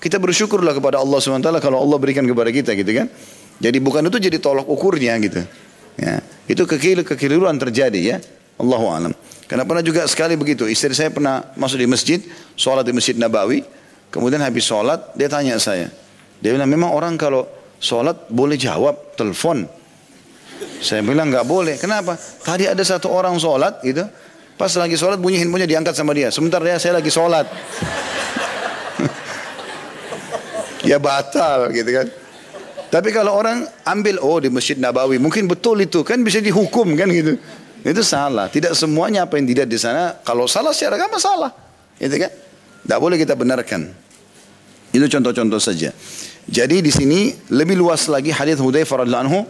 Kita 0.00 0.18
bersyukurlah 0.18 0.74
kepada 0.74 0.98
Allah 0.98 1.20
SWT 1.20 1.46
kalau 1.62 1.78
Allah 1.78 1.98
berikan 2.00 2.26
kepada 2.26 2.50
kita 2.50 2.74
gitu 2.74 2.90
kan. 2.90 3.06
Jadi 3.60 3.78
bukan 3.78 4.08
itu 4.08 4.18
jadi 4.18 4.40
tolok 4.40 4.66
ukurnya 4.66 5.14
gitu. 5.20 5.44
Ya, 6.00 6.24
itu 6.48 6.64
kekeliruan 6.64 7.04
kekeliruan 7.04 7.56
terjadi 7.60 8.00
ya. 8.00 8.16
Allahu 8.56 8.86
alam. 8.88 9.12
Karena 9.44 9.68
pernah 9.68 9.84
juga 9.84 10.08
sekali 10.08 10.34
begitu. 10.34 10.64
Istri 10.64 10.92
saya 10.96 11.10
pernah 11.12 11.42
masuk 11.54 11.78
di 11.80 11.88
masjid, 11.88 12.18
sholat 12.56 12.86
di 12.86 12.94
masjid 12.96 13.18
Nabawi. 13.18 13.62
Kemudian 14.08 14.40
habis 14.42 14.66
sholat, 14.66 15.12
dia 15.14 15.28
tanya 15.30 15.60
saya. 15.60 15.92
Dia 16.40 16.56
bilang, 16.56 16.70
memang 16.70 16.90
orang 16.94 17.14
kalau 17.20 17.44
sholat 17.82 18.30
boleh 18.32 18.56
jawab 18.56 19.14
telepon. 19.14 19.68
Saya 20.80 21.04
bilang 21.04 21.28
nggak 21.28 21.44
boleh. 21.44 21.76
Kenapa? 21.76 22.16
Tadi 22.16 22.68
ada 22.68 22.80
satu 22.84 23.12
orang 23.12 23.36
sholat 23.36 23.80
gitu. 23.84 24.04
Pas 24.60 24.72
lagi 24.76 24.96
sholat 24.96 25.16
bunyi 25.16 25.40
handphonenya 25.40 25.68
diangkat 25.68 25.94
sama 25.96 26.12
dia. 26.12 26.28
Sebentar 26.28 26.60
ya 26.60 26.76
saya 26.76 27.00
lagi 27.00 27.08
sholat. 27.08 27.48
ya 30.90 31.00
batal 31.00 31.72
gitu 31.72 31.88
kan. 31.88 32.06
Tapi 32.90 33.14
kalau 33.14 33.38
orang 33.38 33.62
ambil 33.86 34.18
oh 34.18 34.42
di 34.42 34.50
Masjid 34.50 34.74
Nabawi 34.74 35.22
mungkin 35.22 35.46
betul 35.46 35.78
itu 35.78 36.02
kan 36.02 36.18
bisa 36.20 36.42
dihukum 36.42 36.92
kan 36.98 37.08
gitu. 37.08 37.38
Itu 37.80 38.04
salah. 38.04 38.52
Tidak 38.52 38.76
semuanya 38.76 39.24
apa 39.24 39.40
yang 39.40 39.48
dilihat 39.48 39.70
di 39.70 39.80
sana 39.80 40.20
kalau 40.20 40.44
salah 40.44 40.76
secara 40.76 41.00
agama 41.00 41.16
salah. 41.16 41.54
Gitu 41.96 42.20
kan? 42.20 42.32
Tidak 42.84 42.98
boleh 43.00 43.16
kita 43.16 43.32
benarkan. 43.38 43.88
Itu 44.90 45.06
contoh-contoh 45.06 45.62
saja. 45.62 45.94
Jadi 46.50 46.82
di 46.82 46.90
sini 46.90 47.30
lebih 47.54 47.78
luas 47.78 48.10
lagi 48.10 48.34
hadis 48.34 48.58
Hudzaifah 48.58 49.06
radhiyallahu 49.06 49.26
anhu 49.30 49.40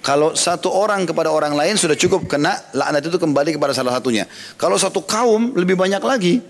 kalau 0.00 0.32
satu 0.32 0.72
orang 0.72 1.04
kepada 1.04 1.28
orang 1.28 1.52
lain 1.52 1.76
sudah 1.76 1.92
cukup 1.92 2.24
kena 2.24 2.56
laknat 2.72 3.04
itu 3.04 3.20
kembali 3.20 3.60
kepada 3.60 3.76
salah 3.76 3.92
satunya. 3.92 4.24
Kalau 4.56 4.80
satu 4.80 5.04
kaum 5.04 5.52
lebih 5.52 5.76
banyak 5.76 6.00
lagi. 6.00 6.40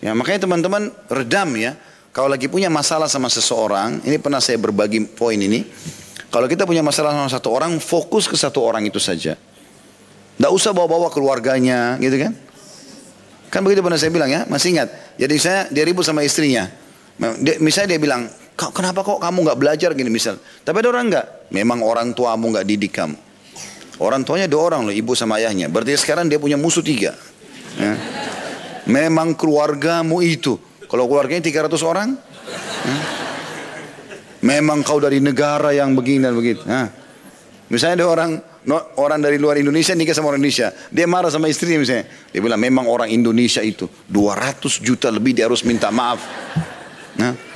Ya, 0.00 0.16
makanya 0.16 0.48
teman-teman 0.48 0.88
redam 1.12 1.52
ya. 1.58 1.76
Kalau 2.16 2.32
lagi 2.32 2.48
punya 2.48 2.72
masalah 2.72 3.06
sama 3.06 3.28
seseorang, 3.28 4.00
ini 4.08 4.16
pernah 4.16 4.40
saya 4.40 4.56
berbagi 4.56 5.04
poin 5.04 5.36
ini. 5.36 5.68
Kalau 6.32 6.48
kita 6.48 6.64
punya 6.64 6.80
masalah 6.80 7.12
sama 7.12 7.28
satu 7.28 7.48
orang, 7.52 7.76
fokus 7.76 8.24
ke 8.24 8.34
satu 8.34 8.64
orang 8.64 8.88
itu 8.88 8.96
saja. 8.96 9.36
Tidak 10.38 10.50
usah 10.50 10.72
bawa-bawa 10.72 11.12
keluarganya, 11.12 12.00
gitu 12.00 12.16
kan? 12.16 12.32
Kan 13.52 13.60
begitu 13.64 13.84
pernah 13.84 14.00
saya 14.00 14.12
bilang 14.12 14.30
ya, 14.32 14.48
masih 14.48 14.76
ingat. 14.76 14.88
Jadi 15.20 15.34
saya 15.36 15.60
dia 15.68 15.84
ribut 15.84 16.04
sama 16.04 16.24
istrinya. 16.24 16.68
Misalnya 17.60 17.96
dia 17.96 18.00
bilang, 18.00 18.28
kenapa 18.58 19.06
kok 19.06 19.22
kamu 19.22 19.38
nggak 19.46 19.58
belajar 19.58 19.90
gini 19.94 20.10
misal. 20.10 20.34
Tapi 20.66 20.82
ada 20.82 20.88
orang 20.90 21.06
nggak, 21.14 21.26
memang 21.54 21.78
orang 21.86 22.10
tuamu 22.10 22.50
nggak 22.50 22.66
didik 22.66 22.92
kamu. 22.98 23.14
Orang 23.98 24.22
tuanya 24.22 24.46
dua 24.46 24.74
orang 24.74 24.86
loh, 24.86 24.94
ibu 24.94 25.14
sama 25.14 25.38
ayahnya. 25.42 25.66
Berarti 25.70 25.94
sekarang 25.98 26.30
dia 26.30 26.38
punya 26.38 26.54
musuh 26.54 26.82
tiga. 26.82 27.18
Ya. 27.78 27.94
Memang 28.86 29.34
keluargamu 29.34 30.22
itu. 30.22 30.58
Kalau 30.88 31.04
keluarganya 31.10 31.44
300 31.44 31.82
orang, 31.84 32.16
hmm? 32.16 33.00
memang 34.40 34.80
kau 34.86 35.02
dari 35.02 35.20
negara 35.20 35.74
yang 35.74 35.92
begini 35.92 36.24
dan 36.24 36.32
begitu. 36.32 36.64
Nah, 36.64 36.88
misalnya 37.68 38.00
ada 38.00 38.06
orang 38.08 38.30
orang 38.96 39.20
dari 39.20 39.36
luar 39.36 39.60
Indonesia 39.60 39.92
nikah 39.92 40.16
sama 40.16 40.32
orang 40.32 40.40
Indonesia, 40.40 40.72
dia 40.88 41.04
marah 41.04 41.28
sama 41.28 41.50
istrinya 41.52 41.82
misalnya, 41.82 42.08
dia 42.32 42.40
bilang 42.40 42.56
memang 42.62 42.88
orang 42.88 43.12
Indonesia 43.12 43.60
itu 43.60 43.84
200 44.08 44.80
juta 44.80 45.12
lebih 45.12 45.36
dia 45.36 45.44
harus 45.50 45.60
minta 45.66 45.92
maaf. 45.92 46.22
Nah, 47.18 47.47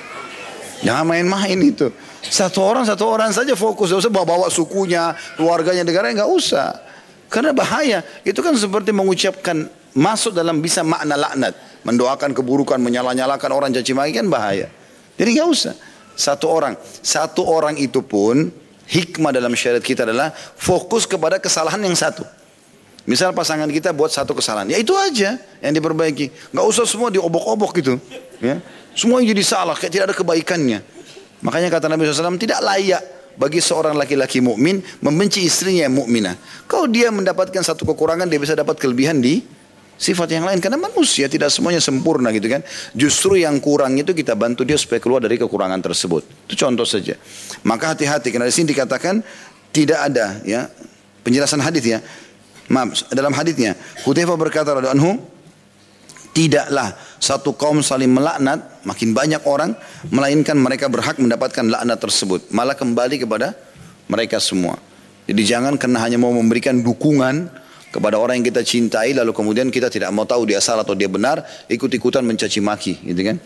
jangan 0.82 1.06
main-main 1.08 1.58
itu. 1.58 1.88
Satu 2.22 2.62
orang 2.62 2.84
satu 2.86 3.08
orang 3.08 3.30
saja 3.34 3.56
fokus, 3.58 3.90
tidak 3.90 4.06
usah 4.06 4.12
bawa-bawa 4.12 4.46
sukunya, 4.52 5.14
keluarganya, 5.34 5.82
negara 5.82 6.12
nggak 6.12 6.30
usah. 6.30 6.76
Karena 7.32 7.56
bahaya. 7.56 8.04
Itu 8.22 8.44
kan 8.44 8.52
seperti 8.54 8.92
mengucapkan 8.92 9.66
masuk 9.96 10.36
dalam 10.36 10.60
bisa 10.60 10.84
makna 10.84 11.16
laknat 11.16 11.56
mendoakan 11.82 12.30
keburukan, 12.32 12.78
menyala-nyalakan 12.78 13.50
orang 13.50 13.70
caci 13.74 13.92
maki 13.92 14.14
kan 14.14 14.26
bahaya. 14.30 14.70
Jadi 15.18 15.38
nggak 15.38 15.48
usah. 15.48 15.74
Satu 16.12 16.46
orang, 16.52 16.76
satu 17.00 17.42
orang 17.48 17.80
itu 17.80 18.04
pun 18.04 18.52
hikmah 18.86 19.32
dalam 19.32 19.52
syariat 19.56 19.82
kita 19.82 20.04
adalah 20.04 20.30
fokus 20.36 21.08
kepada 21.08 21.40
kesalahan 21.40 21.80
yang 21.82 21.96
satu. 21.96 22.22
Misal 23.02 23.34
pasangan 23.34 23.66
kita 23.66 23.90
buat 23.90 24.14
satu 24.14 24.30
kesalahan, 24.30 24.70
ya 24.70 24.78
itu 24.78 24.94
aja 24.94 25.34
yang 25.58 25.74
diperbaiki. 25.74 26.54
Nggak 26.54 26.66
usah 26.70 26.84
semua 26.86 27.10
diobok-obok 27.10 27.74
gitu. 27.82 27.98
Ya. 28.38 28.62
Semua 28.92 29.24
yang 29.24 29.32
jadi 29.32 29.44
salah, 29.44 29.76
kayak 29.76 29.92
tidak 29.92 30.04
ada 30.12 30.16
kebaikannya. 30.16 30.78
Makanya 31.42 31.68
kata 31.72 31.90
Nabi 31.90 32.06
SAW, 32.06 32.38
tidak 32.38 32.60
layak 32.62 33.02
bagi 33.34 33.58
seorang 33.64 33.96
laki-laki 33.96 34.44
mukmin 34.44 34.84
membenci 35.00 35.42
istrinya 35.42 35.88
yang 35.88 35.96
mukminah. 35.96 36.36
Kalau 36.68 36.84
dia 36.86 37.08
mendapatkan 37.08 37.64
satu 37.64 37.88
kekurangan, 37.88 38.28
dia 38.28 38.36
bisa 38.36 38.52
dapat 38.52 38.76
kelebihan 38.76 39.18
di 39.18 39.40
sifat 39.96 40.34
yang 40.34 40.44
lain. 40.44 40.58
Karena 40.58 40.76
manusia 40.76 41.30
tidak 41.30 41.48
semuanya 41.54 41.78
sempurna 41.78 42.34
gitu 42.34 42.50
kan. 42.50 42.60
Justru 42.92 43.40
yang 43.40 43.56
kurang 43.62 43.96
itu 43.96 44.12
kita 44.12 44.34
bantu 44.34 44.66
dia 44.66 44.76
supaya 44.76 44.98
keluar 44.98 45.22
dari 45.22 45.38
kekurangan 45.38 45.78
tersebut. 45.78 46.22
Itu 46.50 46.54
contoh 46.58 46.84
saja. 46.84 47.14
Maka 47.62 47.96
hati-hati 47.96 48.34
karena 48.34 48.50
di 48.50 48.54
sini 48.54 48.74
dikatakan 48.74 49.22
tidak 49.72 49.98
ada 50.12 50.42
ya 50.44 50.68
penjelasan 51.22 51.62
hadis 51.62 51.86
ya. 51.86 51.98
Maaf 52.70 53.10
dalam 53.10 53.34
hadisnya 53.34 53.74
Hudzaifah 54.06 54.38
berkata 54.38 54.70
radhiyallahu 54.72 54.96
anhu 54.96 55.12
tidaklah 56.32 56.96
satu 57.20 57.52
kaum 57.54 57.84
saling 57.84 58.08
melaknat 58.08 58.82
makin 58.82 59.12
banyak 59.12 59.44
orang 59.44 59.76
melainkan 60.08 60.56
mereka 60.56 60.88
berhak 60.88 61.20
mendapatkan 61.20 61.68
laknat 61.68 62.00
tersebut. 62.00 62.48
Malah 62.50 62.74
kembali 62.74 63.22
kepada 63.22 63.54
mereka 64.08 64.40
semua. 64.40 64.80
Jadi 65.28 65.42
jangan 65.46 65.78
karena 65.78 66.02
hanya 66.02 66.18
mau 66.18 66.34
memberikan 66.34 66.82
dukungan 66.82 67.46
kepada 67.92 68.16
orang 68.16 68.40
yang 68.40 68.46
kita 68.48 68.64
cintai 68.64 69.12
lalu 69.12 69.36
kemudian 69.36 69.68
kita 69.68 69.92
tidak 69.92 70.10
mau 70.10 70.24
tahu 70.24 70.48
dia 70.48 70.58
salah 70.58 70.82
atau 70.82 70.96
dia 70.96 71.06
benar 71.06 71.44
ikut-ikutan 71.68 72.24
mencaci 72.24 72.58
maki 72.58 72.98
gitu 73.04 73.22
kan? 73.22 73.36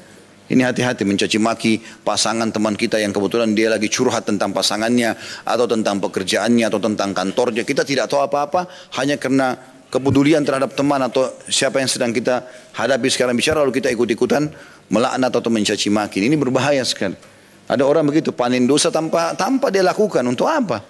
Ini 0.47 0.63
hati-hati 0.63 1.03
mencaci 1.03 1.43
maki 1.43 1.83
pasangan 2.07 2.55
teman 2.55 2.79
kita 2.79 3.03
yang 3.03 3.11
kebetulan 3.11 3.51
dia 3.59 3.67
lagi 3.67 3.91
curhat 3.91 4.31
tentang 4.31 4.55
pasangannya 4.55 5.19
atau 5.43 5.67
tentang 5.67 5.99
pekerjaannya 5.99 6.71
atau 6.71 6.79
tentang 6.79 7.11
kantornya. 7.11 7.67
Kita 7.67 7.83
tidak 7.83 8.07
tahu 8.07 8.23
apa-apa 8.23 8.71
hanya 8.95 9.19
karena 9.19 9.59
kepedulian 9.91 10.43
terhadap 10.43 10.75
teman 10.75 10.99
atau 11.03 11.31
siapa 11.47 11.79
yang 11.79 11.91
sedang 11.91 12.11
kita 12.11 12.43
hadapi 12.75 13.07
sekarang 13.11 13.39
bicara 13.39 13.63
lalu 13.63 13.79
kita 13.79 13.89
ikut-ikutan 13.95 14.51
melaknat 14.91 15.33
atau 15.33 15.51
mencaci 15.51 15.89
maki 15.91 16.27
ini 16.27 16.35
berbahaya 16.35 16.83
sekali 16.83 17.15
ada 17.67 17.83
orang 17.83 18.07
begitu 18.07 18.31
panen 18.31 18.67
dosa 18.67 18.91
tanpa 18.91 19.35
tanpa 19.39 19.71
dia 19.71 19.83
lakukan 19.87 20.23
untuk 20.27 20.47
apa 20.51 20.83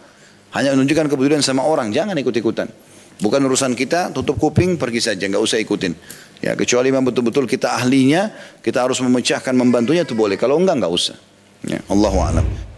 hanya 0.57 0.73
menunjukkan 0.73 1.13
kepedulian 1.13 1.45
sama 1.45 1.65
orang 1.65 1.93
jangan 1.93 2.17
ikut-ikutan 2.17 2.69
Bukan 3.17 3.41
urusan 3.49 3.73
kita, 3.73 4.13
tutup 4.13 4.37
kuping, 4.37 4.77
pergi 4.77 5.01
saja, 5.01 5.25
nggak 5.25 5.41
usah 5.41 5.57
ikutin. 5.57 5.97
Ya, 6.45 6.53
kecuali 6.53 6.93
memang 6.93 7.09
betul-betul 7.09 7.49
kita 7.49 7.73
ahlinya, 7.73 8.29
kita 8.61 8.85
harus 8.85 9.01
memecahkan, 9.01 9.57
membantunya 9.57 10.05
itu 10.05 10.13
boleh. 10.13 10.37
Kalau 10.37 10.61
enggak, 10.61 10.85
nggak 10.85 10.93
usah. 10.93 11.17
Ya, 11.65 11.81
Allahu 11.89 12.19
a'lam. 12.21 12.76